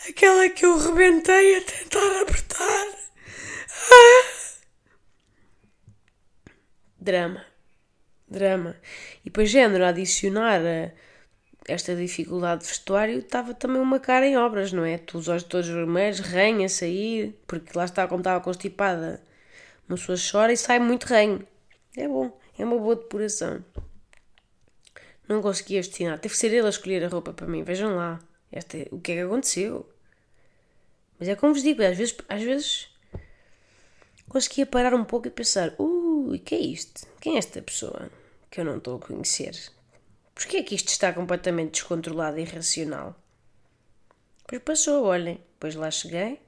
Aquela 0.09 0.49
que 0.49 0.65
eu 0.65 0.79
rebentei 0.79 1.57
a 1.57 1.61
tentar 1.61 2.23
apertar. 2.23 2.87
Ah! 3.93 4.27
Drama. 6.99 7.45
Drama. 8.27 8.77
E 9.21 9.25
depois, 9.25 9.51
género, 9.51 9.85
adicionar 9.85 10.63
a, 10.63 11.06
esta 11.69 11.95
dificuldade 11.95 12.63
de 12.63 12.69
vestuário 12.69 13.19
estava 13.19 13.53
também 13.55 13.81
uma 13.81 13.99
cara 13.99 14.27
em 14.27 14.37
obras, 14.37 14.73
não 14.73 14.85
é? 14.85 15.01
Os 15.13 15.29
olhos 15.29 15.43
todos 15.43 15.69
vermelhos, 15.69 16.21
ranho 16.21 16.65
a 16.65 16.69
sair, 16.69 17.39
porque 17.47 17.77
lá 17.77 17.85
está, 17.85 18.07
como 18.07 18.21
estava 18.21 18.43
constipada, 18.43 19.21
uma 19.89 19.97
pessoa 19.97 20.17
chora 20.19 20.53
e 20.53 20.57
sai 20.57 20.79
muito 20.79 21.05
ranho. 21.05 21.47
É 21.97 22.07
bom, 22.07 22.39
é 22.59 22.65
uma 22.65 22.79
boa 22.79 22.97
depuração. 22.97 23.65
Não 25.29 25.43
conseguia 25.43 25.81
vestir 25.81 26.07
nada. 26.07 26.19
Teve 26.19 26.35
que 26.35 26.39
ser 26.39 26.53
ele 26.53 26.67
a 26.67 26.71
escolher 26.71 27.05
a 27.05 27.09
roupa 27.09 27.33
para 27.33 27.47
mim. 27.47 27.65
Vejam 27.65 27.97
lá. 27.97 28.21
Esta, 28.51 28.79
o 28.93 29.01
que 29.01 29.13
é 29.13 29.15
que 29.17 29.21
aconteceu? 29.23 29.89
Mas 31.19 31.29
é 31.29 31.35
como 31.35 31.53
vos 31.53 31.63
digo, 31.63 31.83
às 31.83 31.97
vezes, 31.97 32.17
às 32.29 32.43
vezes 32.43 32.89
conseguia 34.29 34.67
parar 34.67 34.95
um 34.95 35.05
pouco 35.05 35.27
e 35.27 35.31
pensar: 35.31 35.75
ui, 35.79 36.39
que 36.39 36.55
é 36.55 36.59
isto? 36.59 37.07
Quem 37.21 37.35
é 37.35 37.39
esta 37.39 37.61
pessoa 37.61 38.09
que 38.51 38.61
eu 38.61 38.65
não 38.65 38.79
estou 38.79 38.97
a 38.97 39.01
conhecer? 39.01 39.76
Porquê 40.37 40.59
é 40.59 40.63
que 40.63 40.75
isto 40.75 40.89
está 40.89 41.15
completamente 41.15 41.73
descontrolado 41.73 42.39
e 42.39 42.43
irracional? 42.43 43.17
Depois 44.41 44.63
passou, 44.63 45.07
olhem, 45.07 45.41
depois 45.55 45.75
lá 45.75 45.91
cheguei, 45.91 46.39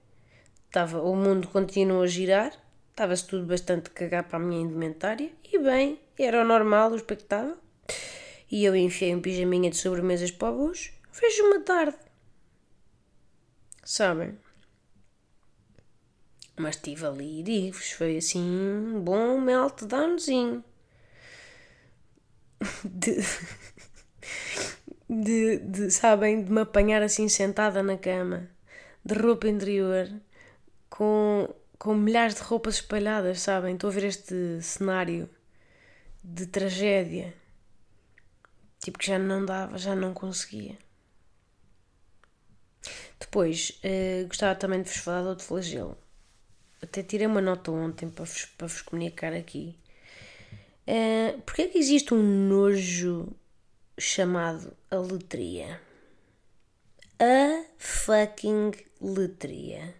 estava, 0.67 1.01
o 1.01 1.17
mundo 1.17 1.49
continuou 1.49 2.03
a 2.03 2.07
girar, 2.07 2.53
estava-se 2.91 3.27
tudo 3.27 3.47
bastante 3.47 3.89
cagar 3.89 4.25
para 4.25 4.37
a 4.37 4.41
minha 4.41 4.61
indumentária, 4.61 5.33
e 5.43 5.59
bem, 5.59 5.99
era 6.19 6.43
o 6.43 6.45
normal, 6.45 6.93
o 6.93 6.97
expectável. 6.97 7.57
E 8.51 8.63
eu 8.63 8.77
enfiei 8.77 9.15
um 9.15 9.23
pijaminha 9.23 9.71
de 9.71 9.79
sobremesas 9.79 10.31
para 10.31 10.53
o 10.53 10.67
bucho, 10.69 10.93
vejo 11.11 11.45
uma 11.45 11.61
tarde. 11.61 11.97
Sabem? 13.83 14.39
Mas 16.59 16.77
estive 16.77 17.07
ali 17.07 17.41
e 17.41 17.43
digo-vos, 17.43 17.91
foi 17.93 18.19
assim 18.19 18.43
um 18.43 19.01
bom 19.01 19.41
meltdownzinho. 19.41 20.63
De, 22.85 23.17
de, 25.09 25.59
de, 25.59 25.91
sabem, 25.91 26.43
de 26.45 26.53
me 26.53 26.61
apanhar 26.61 27.03
assim 27.03 27.29
sentada 27.29 27.83
na 27.83 27.97
cama, 27.97 28.49
de 29.05 29.15
roupa 29.15 29.49
interior, 29.49 30.11
com, 30.91 31.53
com 31.79 31.95
milhares 31.95 32.37
de 32.37 32.43
roupas 32.43 32.77
espalhadas, 32.77 33.41
sabem? 33.41 33.75
Estou 33.75 33.91
a 33.91 33.93
ver 33.93 34.05
este 34.05 34.61
cenário 34.63 35.29
de 36.23 36.47
tragédia. 36.47 37.35
Tipo 38.81 38.99
que 38.99 39.07
já 39.07 39.19
não 39.19 39.45
dava, 39.45 39.77
já 39.79 39.95
não 39.95 40.15
conseguia. 40.15 40.77
Depois, 43.19 43.81
uh, 43.85 44.27
gostava 44.29 44.55
também 44.55 44.83
de 44.83 44.89
vos 44.89 44.99
falar 44.99 45.23
de 45.23 45.29
outro 45.29 45.45
flagelo 45.45 45.99
até 46.83 47.03
tirei 47.03 47.27
uma 47.27 47.41
nota 47.41 47.71
ontem 47.71 48.09
para 48.09 48.25
vos, 48.25 48.45
para 48.45 48.67
vos 48.67 48.83
comunicar 48.83 49.33
aqui. 49.33 49.77
Uh, 50.87 51.41
Porquê 51.43 51.63
é 51.63 51.69
que 51.69 51.79
existe 51.79 52.15
um 52.15 52.23
nojo 52.23 53.29
chamado 53.99 54.77
a 54.91 54.97
letria? 54.97 55.81
A 57.19 57.65
fucking 57.77 58.73
letria. 59.01 59.95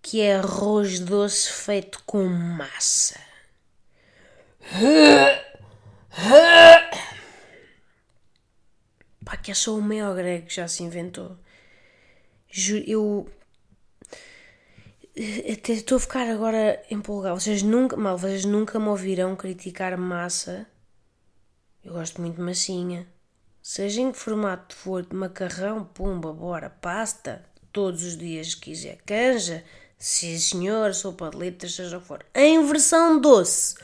Que 0.00 0.20
é 0.20 0.36
arroz 0.36 1.00
doce 1.00 1.52
feito 1.52 2.02
com 2.04 2.24
massa. 2.26 3.20
Pá, 9.24 9.36
que 9.36 9.50
é 9.50 9.54
só 9.54 9.74
o 9.76 9.82
maior 9.82 10.14
grego 10.14 10.46
que 10.46 10.54
já 10.54 10.68
se 10.68 10.82
inventou. 10.82 11.36
Eu 12.86 13.28
até 15.52 15.72
estou 15.72 15.96
a 15.96 16.00
ficar 16.00 16.28
agora 16.28 16.82
empolgado. 16.90 17.40
Vocês 17.40 17.62
nunca, 17.62 17.96
mal, 17.96 18.16
vocês 18.16 18.44
nunca 18.44 18.78
me 18.78 18.88
ouvirão 18.88 19.34
criticar 19.34 19.98
massa. 19.98 20.66
Eu 21.86 21.92
gosto 21.92 22.20
muito 22.20 22.34
de 22.34 22.42
massinha. 22.42 23.06
Seja 23.62 24.00
em 24.00 24.10
que 24.10 24.18
formato 24.18 24.74
for, 24.74 25.06
de 25.06 25.14
macarrão, 25.14 25.84
pumba, 25.84 26.32
bora, 26.32 26.68
pasta, 26.68 27.46
todos 27.72 28.02
os 28.02 28.18
dias 28.18 28.56
quiser. 28.56 28.98
Canja, 29.06 29.64
sim 29.96 30.36
senhor, 30.36 30.92
sopa 30.94 31.30
de 31.30 31.36
letras, 31.36 31.76
seja 31.76 31.96
o 31.96 32.00
que 32.00 32.08
for. 32.08 32.26
Em 32.34 32.66
versão 32.66 33.20
doce. 33.20 33.76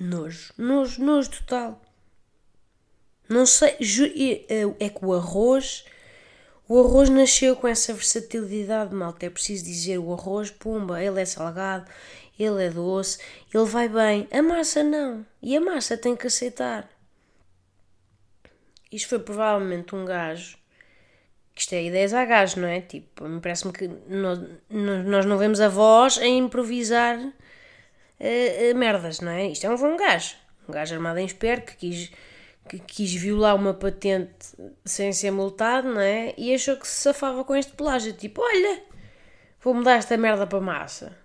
Nojo, 0.00 0.52
nojo, 0.58 1.00
nojo 1.00 1.30
total. 1.30 1.80
Não 3.28 3.46
sei, 3.46 3.76
é, 4.48 4.84
é 4.84 4.88
que 4.88 5.04
o 5.04 5.14
arroz 5.14 5.84
o 6.68 6.80
arroz 6.80 7.08
nasceu 7.08 7.56
com 7.56 7.66
essa 7.66 7.94
versatilidade, 7.94 8.94
malta. 8.94 9.24
É 9.24 9.30
preciso 9.30 9.64
dizer 9.64 9.98
o 9.98 10.12
arroz, 10.12 10.50
pumba, 10.50 11.02
ele 11.02 11.20
é 11.20 11.24
salgado, 11.24 11.90
ele 12.38 12.66
é 12.66 12.70
doce, 12.70 13.18
ele 13.52 13.64
vai 13.64 13.88
bem. 13.88 14.28
A 14.30 14.42
massa 14.42 14.82
não. 14.82 15.24
E 15.42 15.56
a 15.56 15.60
massa 15.60 15.96
tem 15.96 16.14
que 16.14 16.26
aceitar. 16.26 16.88
Isto 18.92 19.08
foi 19.08 19.18
provavelmente 19.18 19.94
um 19.94 20.04
gajo. 20.04 20.58
Isto 21.56 21.74
é 21.74 21.84
ideias 21.84 22.12
a 22.12 22.24
gajo, 22.24 22.60
não 22.60 22.68
é? 22.68 22.82
Tipo, 22.82 23.26
me 23.26 23.40
parece-me 23.40 23.72
que 23.72 23.88
nós, 24.06 24.38
nós 24.70 25.24
não 25.24 25.38
vemos 25.38 25.60
a 25.60 25.68
voz 25.68 26.18
a 26.18 26.26
improvisar 26.26 27.18
uh, 27.18 27.30
uh, 27.30 28.76
merdas, 28.76 29.20
não 29.20 29.32
é? 29.32 29.46
Isto 29.48 29.66
é 29.66 29.70
um, 29.70 29.74
um 29.74 29.96
gajo. 29.96 30.36
Um 30.68 30.72
gajo 30.72 30.94
armado 30.94 31.18
em 31.18 31.26
esperto 31.26 31.72
que 31.72 31.76
quis 31.76 32.12
que 32.68 32.78
quis 32.78 33.14
violar 33.14 33.56
uma 33.56 33.72
patente 33.72 34.54
sem 34.84 35.12
ser 35.12 35.30
multado, 35.30 35.88
não 35.88 36.00
é? 36.00 36.34
E 36.36 36.54
achou 36.54 36.76
que 36.76 36.86
se 36.86 37.00
safava 37.02 37.44
com 37.44 37.56
este 37.56 37.72
plágio. 37.72 38.12
Tipo, 38.12 38.42
olha, 38.42 38.84
vou 39.60 39.74
mudar 39.74 39.94
esta 39.94 40.16
merda 40.16 40.46
para 40.46 40.60
massa. 40.60 41.16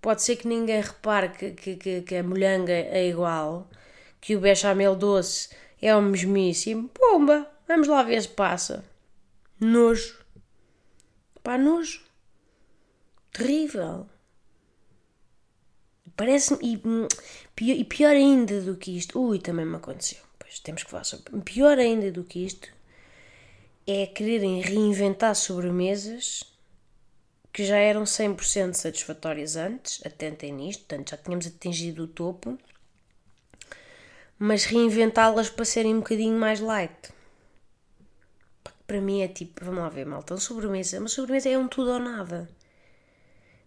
Pode 0.00 0.22
ser 0.22 0.36
que 0.36 0.48
ninguém 0.48 0.80
repare 0.80 1.30
que, 1.30 1.52
que, 1.52 1.76
que, 1.76 2.02
que 2.02 2.16
a 2.16 2.22
molhanga 2.22 2.72
é 2.72 3.08
igual, 3.08 3.70
que 4.20 4.36
o 4.36 4.40
bechamel 4.40 4.96
doce 4.96 5.48
é 5.80 5.94
o 5.94 6.02
mesmíssimo. 6.02 6.88
Pomba, 6.88 7.48
vamos 7.66 7.88
lá 7.88 8.02
ver 8.02 8.20
se 8.20 8.28
passa. 8.28 8.84
Nojo. 9.60 10.18
Pá, 11.42 11.56
nojo. 11.56 12.02
Terrível. 13.32 14.06
Parece-me. 16.16 16.58
E, 16.62 16.82
hum, 16.84 17.08
e 17.60 17.84
pior 17.84 18.10
ainda 18.10 18.60
do 18.60 18.76
que 18.76 18.96
isto. 18.96 19.18
Ui, 19.20 19.38
também 19.38 19.64
me 19.64 19.76
aconteceu 19.76 20.33
temos 20.60 20.82
que 20.82 20.90
falar 20.90 21.04
sobre. 21.04 21.40
Pior 21.40 21.78
ainda 21.78 22.10
do 22.10 22.24
que 22.24 22.44
isto 22.44 22.68
é 23.86 24.06
quererem 24.06 24.60
reinventar 24.60 25.34
sobremesas 25.34 26.44
que 27.52 27.64
já 27.64 27.76
eram 27.76 28.02
100% 28.02 28.74
satisfatórias 28.74 29.54
antes, 29.54 30.04
atentem 30.04 30.52
nisto, 30.52 30.80
portanto 30.86 31.10
já 31.10 31.16
tínhamos 31.16 31.46
atingido 31.46 32.02
o 32.02 32.08
topo, 32.08 32.58
mas 34.36 34.64
reinventá-las 34.64 35.48
para 35.48 35.64
serem 35.64 35.94
um 35.94 35.98
bocadinho 35.98 36.36
mais 36.36 36.58
light. 36.58 37.12
Para 38.86 39.00
mim 39.00 39.22
é 39.22 39.28
tipo, 39.28 39.64
vamos 39.64 39.80
lá 39.80 39.88
ver, 39.88 40.04
malta, 40.04 40.34
uma 40.34 40.40
sobremesa, 40.40 40.98
uma 40.98 41.08
sobremesa 41.08 41.48
é 41.48 41.56
um 41.56 41.68
tudo 41.68 41.92
ou 41.92 42.00
nada. 42.00 42.48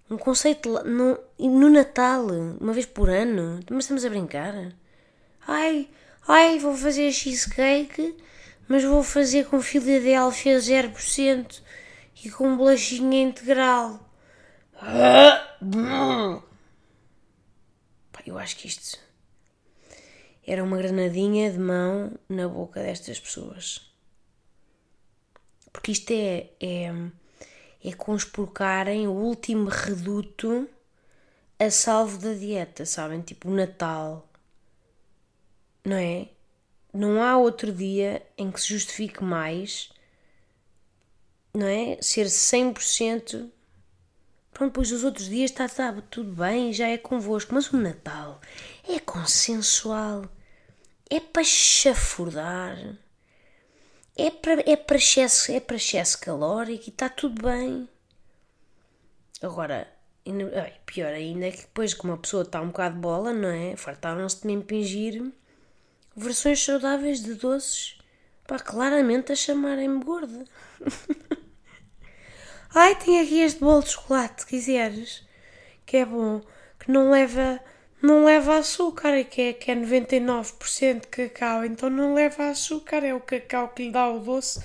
Um 0.10 0.18
conceito 0.18 0.84
no, 0.84 1.18
no 1.40 1.70
Natal, 1.70 2.28
uma 2.60 2.74
vez 2.74 2.86
por 2.86 3.10
ano, 3.10 3.62
mas 3.70 3.86
estamos 3.86 4.04
a 4.04 4.10
brincar. 4.10 4.54
Ai, 5.48 5.90
Ai, 6.28 6.60
vou 6.60 6.76
fazer 6.76 7.10
cheesecake, 7.14 8.18
mas 8.68 8.84
vou 8.84 9.02
fazer 9.02 9.46
com 9.46 9.62
Filadélfia 9.62 10.58
0% 10.58 11.62
e 12.22 12.30
com 12.30 12.58
bolachinha 12.58 13.24
integral. 13.24 13.98
Eu 18.26 18.38
acho 18.38 18.58
que 18.58 18.68
isto 18.68 19.00
era 20.46 20.62
uma 20.62 20.78
granadinha 20.78 21.50
de 21.50 21.58
mão 21.58 22.12
na 22.28 22.46
boca 22.46 22.84
destas 22.84 23.18
pessoas. 23.22 23.90
Porque 25.72 25.94
isto 25.94 26.12
é, 26.12 26.50
é, 26.60 26.92
é 27.86 27.94
conspurcarem 27.94 29.08
o 29.08 29.14
último 29.14 29.70
reduto 29.70 30.68
a 31.58 31.72
salvo 31.72 32.18
da 32.18 32.34
dieta, 32.34 32.86
sabem? 32.86 33.22
Tipo 33.22 33.48
o 33.48 33.56
Natal 33.56 34.28
não 35.88 35.96
é? 35.96 36.28
Não 36.94 37.24
há 37.24 37.38
outro 37.38 37.72
dia 37.72 38.22
em 38.38 38.52
que 38.52 38.60
se 38.60 38.68
justifique 38.68 39.24
mais, 39.24 39.90
não 41.54 41.66
é? 41.66 41.98
Ser 42.02 42.26
100%. 42.26 43.50
Pronto, 44.52 44.74
pois 44.74 44.92
os 44.92 45.06
outros 45.06 45.30
dias 45.30 45.50
está, 45.50 45.66
está 45.66 45.94
tudo 46.10 46.34
bem, 46.34 46.74
já 46.74 46.90
é 46.90 46.98
convosco, 46.98 47.54
mas 47.54 47.72
o 47.72 47.78
Natal 47.78 48.42
é 48.88 49.00
consensual, 49.00 50.26
é 51.10 51.20
para 51.22 51.44
chafurdar, 51.44 52.98
é 54.18 54.30
para, 54.30 54.70
é 54.70 54.76
para, 54.76 54.98
excesso, 54.98 55.52
é 55.52 55.60
para 55.60 55.78
excesso 55.78 56.20
calórico 56.20 56.86
e 56.88 56.90
está 56.90 57.08
tudo 57.08 57.42
bem. 57.44 57.88
Agora, 59.42 59.88
pior 60.86 61.14
ainda 61.14 61.46
é 61.46 61.52
que 61.52 61.62
depois 61.62 61.94
que 61.94 62.04
uma 62.04 62.18
pessoa 62.18 62.44
está 62.44 62.60
um 62.60 62.68
bocado 62.68 63.00
bola, 63.00 63.32
não 63.32 63.50
é? 63.50 63.76
Fartaram-se 63.78 64.42
de 64.42 64.48
me 64.48 64.54
impingir 64.54 65.32
versões 66.18 66.64
saudáveis 66.64 67.22
de 67.22 67.36
doces, 67.36 67.98
para 68.46 68.60
claramente 68.60 69.32
a 69.32 69.36
chamarem-me 69.36 70.04
gorda. 70.04 70.46
Ai, 72.74 72.96
tem 72.96 73.22
aqui 73.22 73.40
este 73.40 73.60
bolo 73.60 73.84
de 73.84 73.92
chocolate, 73.92 74.42
se 74.42 74.48
quiseres, 74.48 75.24
que 75.86 75.98
é 75.98 76.06
bom, 76.06 76.42
que 76.80 76.92
não 76.92 77.12
leva 77.12 77.62
não 78.02 78.26
leva 78.26 78.58
açúcar, 78.58 79.10
é 79.10 79.24
que 79.24 79.42
é, 79.42 79.54
que 79.54 79.72
é 79.72 79.76
99% 79.76 81.02
de 81.02 81.08
cacau, 81.08 81.66
então 81.66 81.90
não 81.90 82.14
leva 82.14 82.50
açúcar, 82.50 83.04
é 83.04 83.14
o 83.14 83.20
cacau 83.20 83.70
que 83.70 83.86
lhe 83.86 83.92
dá 83.92 84.08
o 84.08 84.20
doce. 84.20 84.64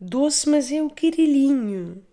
Doce, 0.00 0.48
mas 0.48 0.70
é 0.70 0.80
o 0.80 0.88
quirilhinho. 0.88 2.04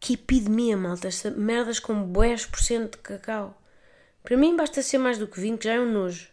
Que 0.00 0.14
epidemia, 0.14 0.76
malta, 0.76 1.08
merdas 1.36 1.78
com 1.78 2.12
10% 2.12 2.90
de 2.90 2.98
cacau. 2.98 3.60
Para 4.24 4.36
mim 4.36 4.56
basta 4.56 4.82
ser 4.82 4.98
mais 4.98 5.16
do 5.16 5.28
que 5.28 5.40
20, 5.40 5.58
que 5.58 5.64
já 5.66 5.74
é 5.74 5.80
um 5.80 5.92
nojo. 5.92 6.28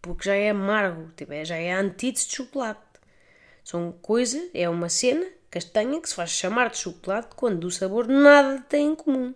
Porque 0.00 0.24
já 0.24 0.34
é 0.34 0.50
amargo, 0.50 1.10
tipo, 1.16 1.32
é, 1.32 1.44
já 1.44 1.56
é 1.56 1.72
a 1.72 1.80
antítese 1.80 2.28
de 2.28 2.36
chocolate. 2.36 2.80
São 3.64 3.92
coisa, 4.00 4.48
é 4.54 4.68
uma 4.68 4.88
cena 4.88 5.26
castanha 5.50 6.00
que 6.00 6.08
se 6.08 6.14
faz 6.14 6.30
chamar 6.30 6.70
de 6.70 6.78
chocolate 6.78 7.34
quando 7.34 7.64
o 7.64 7.70
sabor 7.70 8.06
nada 8.06 8.60
tem 8.68 8.88
em 8.88 8.94
comum. 8.94 9.34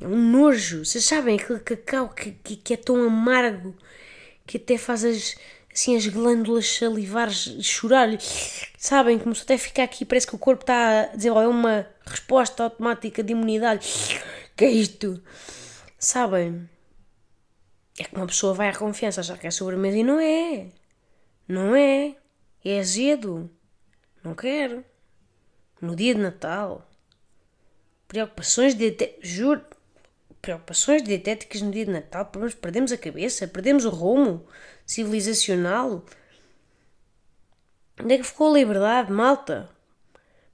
É 0.00 0.06
um 0.06 0.30
nojo. 0.30 0.84
Vocês 0.84 1.04
sabem 1.04 1.36
aquele 1.36 1.60
cacau 1.60 2.08
que, 2.10 2.32
que, 2.32 2.56
que 2.56 2.74
é 2.74 2.76
tão 2.76 3.02
amargo 3.02 3.74
que 4.46 4.58
até 4.58 4.76
faz 4.78 5.04
as, 5.04 5.36
assim, 5.72 5.96
as 5.96 6.06
glândulas 6.06 6.68
salivares 6.76 7.56
chorar. 7.62 8.08
Sabem? 8.78 9.18
Se 9.34 9.42
até 9.42 9.58
ficar 9.58 9.84
aqui, 9.84 10.04
parece 10.04 10.26
que 10.26 10.34
o 10.34 10.38
corpo 10.38 10.62
está 10.62 11.02
a 11.12 11.16
desenvolver 11.16 11.48
uma 11.48 11.86
resposta 12.04 12.64
automática 12.64 13.22
de 13.22 13.32
imunidade. 13.32 14.20
Que 14.56 14.64
é 14.64 14.70
isto? 14.70 15.22
Sabem? 15.98 16.68
É 17.98 18.04
que 18.04 18.14
uma 18.14 18.26
pessoa 18.26 18.54
vai 18.54 18.68
à 18.68 18.76
confiança 18.76 19.20
achar 19.20 19.38
que 19.38 19.46
é 19.46 19.50
sobremesa 19.50 19.96
e 19.96 20.02
não 20.02 20.20
é. 20.20 20.68
Não 21.48 21.74
é. 21.74 22.16
É 22.64 22.80
azedo. 22.80 23.50
Não 24.22 24.34
quero. 24.34 24.84
No 25.80 25.96
dia 25.96 26.14
de 26.14 26.20
Natal. 26.20 26.88
Preocupações 28.08 28.74
de. 28.74 29.14
Juro 29.22 29.64
preocupações 30.46 31.02
dietéticas 31.02 31.60
no 31.60 31.72
dia 31.72 31.84
de 31.84 31.90
Natal, 31.90 32.30
perdemos 32.60 32.92
a 32.92 32.96
cabeça, 32.96 33.48
perdemos 33.48 33.84
o 33.84 33.90
rumo 33.90 34.46
civilizacional. 34.86 36.04
Onde 38.00 38.14
é 38.14 38.18
que 38.18 38.22
ficou 38.22 38.50
a 38.50 38.58
liberdade, 38.58 39.10
malta? 39.10 39.68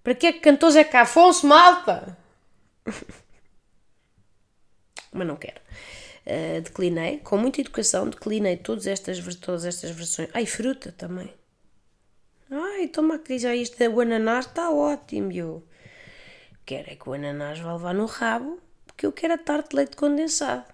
Para 0.02 0.14
que 0.14 0.26
é 0.26 0.33
que 0.33 0.40
cantou 0.40 0.70
Zé 0.70 0.88
Afonso, 0.94 1.46
malta? 1.46 2.16
Mas 5.12 5.26
não 5.26 5.37
quero. 5.37 5.61
Uh, 6.24 6.61
declinei, 6.61 7.18
com 7.18 7.37
muita 7.37 7.61
educação, 7.61 8.08
declinei 8.08 8.56
todas 8.56 8.87
estas, 8.87 9.18
todas 9.37 9.64
estas 9.64 9.90
versões. 9.90 10.28
Ai, 10.32 10.46
fruta 10.46 10.92
também. 10.92 11.32
Ai, 12.50 12.88
toma 12.88 13.18
que 13.18 13.37
diz, 13.37 13.44
isto 13.44 13.78
da 13.78 14.02
ananás 14.02 14.46
está 14.46 14.70
ótimo, 14.70 15.32
eu. 15.32 15.66
Quero 16.64 16.90
é 16.90 16.94
que 16.94 17.08
o 17.08 17.12
ananás 17.12 17.58
vá 17.58 17.72
levar 17.72 17.94
no 17.94 18.06
rabo 18.06 18.61
porque 18.87 19.06
eu 19.06 19.12
quero 19.12 19.35
a 19.35 19.38
tarte 19.38 19.70
de 19.70 19.76
leite 19.76 19.96
condensado, 19.96 20.64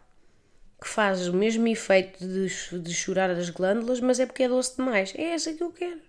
que 0.81 0.89
faz 0.89 1.29
o 1.29 1.33
mesmo 1.33 1.67
efeito 1.69 2.19
de, 2.19 2.79
de 2.79 2.95
chorar 2.95 3.31
as 3.31 3.49
glândulas, 3.49 4.01
mas 4.01 4.21
é 4.21 4.27
porque 4.27 4.43
é 4.43 4.49
doce 4.49 4.77
demais. 4.77 5.15
É 5.17 5.33
essa 5.33 5.55
que 5.55 5.63
eu 5.63 5.73
quero. 5.73 6.01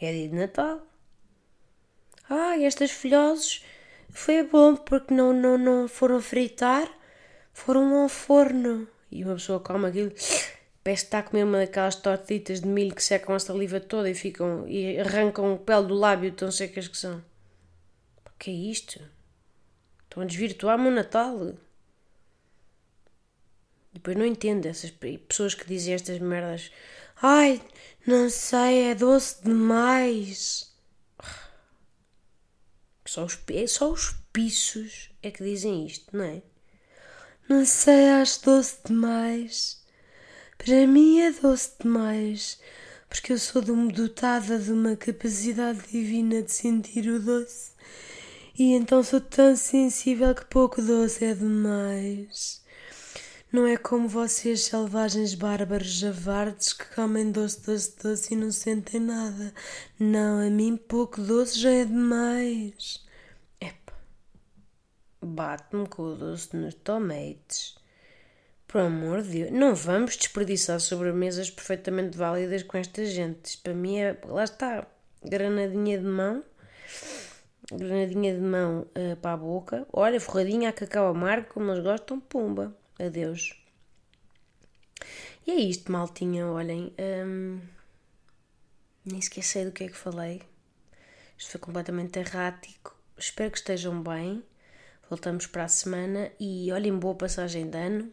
É 0.00 0.12
dia 0.12 0.28
de 0.28 0.34
Natal. 0.34 0.86
Ah, 2.28 2.56
estas 2.58 2.90
filhoses 2.90 3.64
foi 4.10 4.42
bom 4.42 4.76
porque 4.76 5.12
não, 5.12 5.32
não, 5.32 5.58
não 5.58 5.88
foram 5.88 6.20
fritar, 6.20 6.88
foram 7.52 8.02
ao 8.02 8.08
forno. 8.08 8.88
E 9.10 9.24
uma 9.24 9.34
pessoa 9.34 9.60
come 9.60 9.88
aquilo, 9.88 10.10
parece 10.82 11.02
que 11.02 11.08
está 11.08 11.18
a 11.18 11.22
comer 11.22 11.44
uma 11.44 11.58
daquelas 11.58 11.96
tortitas 11.96 12.60
de 12.60 12.66
milho 12.66 12.94
que 12.94 13.02
secam 13.02 13.34
a 13.34 13.38
saliva 13.38 13.78
toda 13.78 14.08
e 14.08 14.14
ficam 14.14 14.66
e 14.66 14.98
arrancam 14.98 15.54
o 15.54 15.58
pele 15.58 15.86
do 15.86 15.94
lábio 15.94 16.32
tão 16.32 16.50
secas 16.50 16.88
que 16.88 16.96
são. 16.96 17.18
O 18.26 18.30
que 18.38 18.50
é 18.50 18.54
isto? 18.54 19.00
Estão 20.04 20.22
a 20.22 20.26
desvirtuar-me 20.26 20.88
o 20.88 20.90
Natal. 20.90 21.54
Depois 23.92 24.16
não 24.16 24.24
entendo 24.24 24.66
essas 24.66 24.90
pessoas 24.90 25.54
que 25.54 25.66
dizem 25.66 25.94
estas 25.94 26.18
merdas. 26.18 26.72
Ai, 27.20 27.60
não 28.06 28.30
sei, 28.30 28.90
é 28.90 28.94
doce 28.94 29.42
demais. 29.44 30.72
Só 33.04 33.24
os, 33.24 33.38
só 33.68 33.92
os 33.92 34.12
pisos 34.32 35.10
é 35.22 35.30
que 35.30 35.44
dizem 35.44 35.86
isto, 35.86 36.16
não 36.16 36.24
é? 36.24 36.42
Não 37.52 37.66
sei, 37.66 38.08
acho 38.08 38.42
doce 38.46 38.78
demais. 38.82 39.78
Para 40.56 40.86
mim 40.86 41.20
é 41.20 41.30
doce 41.30 41.72
demais, 41.78 42.58
porque 43.10 43.34
eu 43.34 43.38
sou 43.38 43.60
dotada 43.60 44.58
de 44.58 44.72
uma 44.72 44.96
capacidade 44.96 45.80
divina 45.92 46.40
de 46.40 46.50
sentir 46.50 47.06
o 47.08 47.20
doce 47.20 47.72
e 48.58 48.72
então 48.72 49.02
sou 49.02 49.20
tão 49.20 49.54
sensível 49.54 50.34
que 50.34 50.46
pouco 50.46 50.80
doce 50.80 51.26
é 51.26 51.34
demais. 51.34 52.62
Não 53.52 53.66
é 53.66 53.76
como 53.76 54.08
vocês, 54.08 54.62
selvagens 54.62 55.34
bárbaros 55.34 55.92
javardes, 55.92 56.72
que 56.72 56.86
comem 56.94 57.30
doce, 57.30 57.60
doce, 57.66 57.94
doce 58.02 58.32
e 58.32 58.36
não 58.36 58.50
sentem 58.50 58.98
nada. 58.98 59.52
Não, 60.00 60.40
a 60.40 60.48
mim 60.48 60.78
pouco 60.78 61.20
doce 61.20 61.60
já 61.60 61.70
é 61.70 61.84
demais. 61.84 63.02
Bate-me 65.22 65.86
com 65.88 66.02
o 66.02 66.14
doce 66.14 66.56
nos 66.56 66.74
tomates. 66.74 67.76
Por 68.66 68.80
amor 68.80 69.22
de 69.22 69.30
Deus, 69.30 69.50
não 69.52 69.74
vamos 69.74 70.16
desperdiçar 70.16 70.80
sobremesas 70.80 71.50
perfeitamente 71.50 72.16
válidas 72.16 72.62
com 72.62 72.78
esta 72.78 73.04
gente. 73.04 73.58
Para 73.58 73.74
mim 73.74 73.98
é. 73.98 74.18
Lá 74.24 74.44
está, 74.44 74.86
granadinha 75.22 75.98
de 75.98 76.06
mão 76.06 76.42
granadinha 77.70 78.34
de 78.34 78.40
mão 78.40 78.86
uh, 78.96 79.16
para 79.16 79.32
a 79.32 79.36
boca. 79.36 79.86
Olha, 79.92 80.20
forradinha 80.20 80.68
a 80.68 80.72
cacau 80.72 81.08
amargo, 81.08 81.48
como 81.48 81.70
eles 81.70 81.82
gostam, 81.82 82.20
pumba. 82.20 82.76
Adeus. 82.98 83.58
E 85.46 85.50
é 85.50 85.54
isto, 85.56 85.90
maltinha, 85.90 86.46
olhem. 86.46 86.92
Um, 86.98 87.60
nem 89.04 89.18
esqueci 89.18 89.64
do 89.64 89.72
que 89.72 89.84
é 89.84 89.88
que 89.88 89.96
falei. 89.96 90.42
Isto 91.36 91.52
foi 91.52 91.60
completamente 91.60 92.18
errático. 92.18 92.96
Espero 93.16 93.50
que 93.50 93.58
estejam 93.58 94.02
bem. 94.02 94.42
Voltamos 95.12 95.46
para 95.46 95.64
a 95.64 95.68
semana 95.68 96.32
e 96.40 96.72
olhem, 96.72 96.98
boa 96.98 97.14
passagem 97.14 97.68
de 97.68 97.76
ano. 97.76 98.10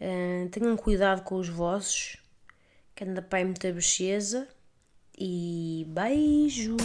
Uh, 0.00 0.48
tenham 0.48 0.76
cuidado 0.76 1.24
com 1.24 1.34
os 1.34 1.48
vossos, 1.48 2.22
que 2.94 3.02
anda 3.02 3.26
aí 3.32 3.44
muita 3.44 3.72
bexeza. 3.72 4.46
E 5.18 5.84
beijo! 5.88 6.76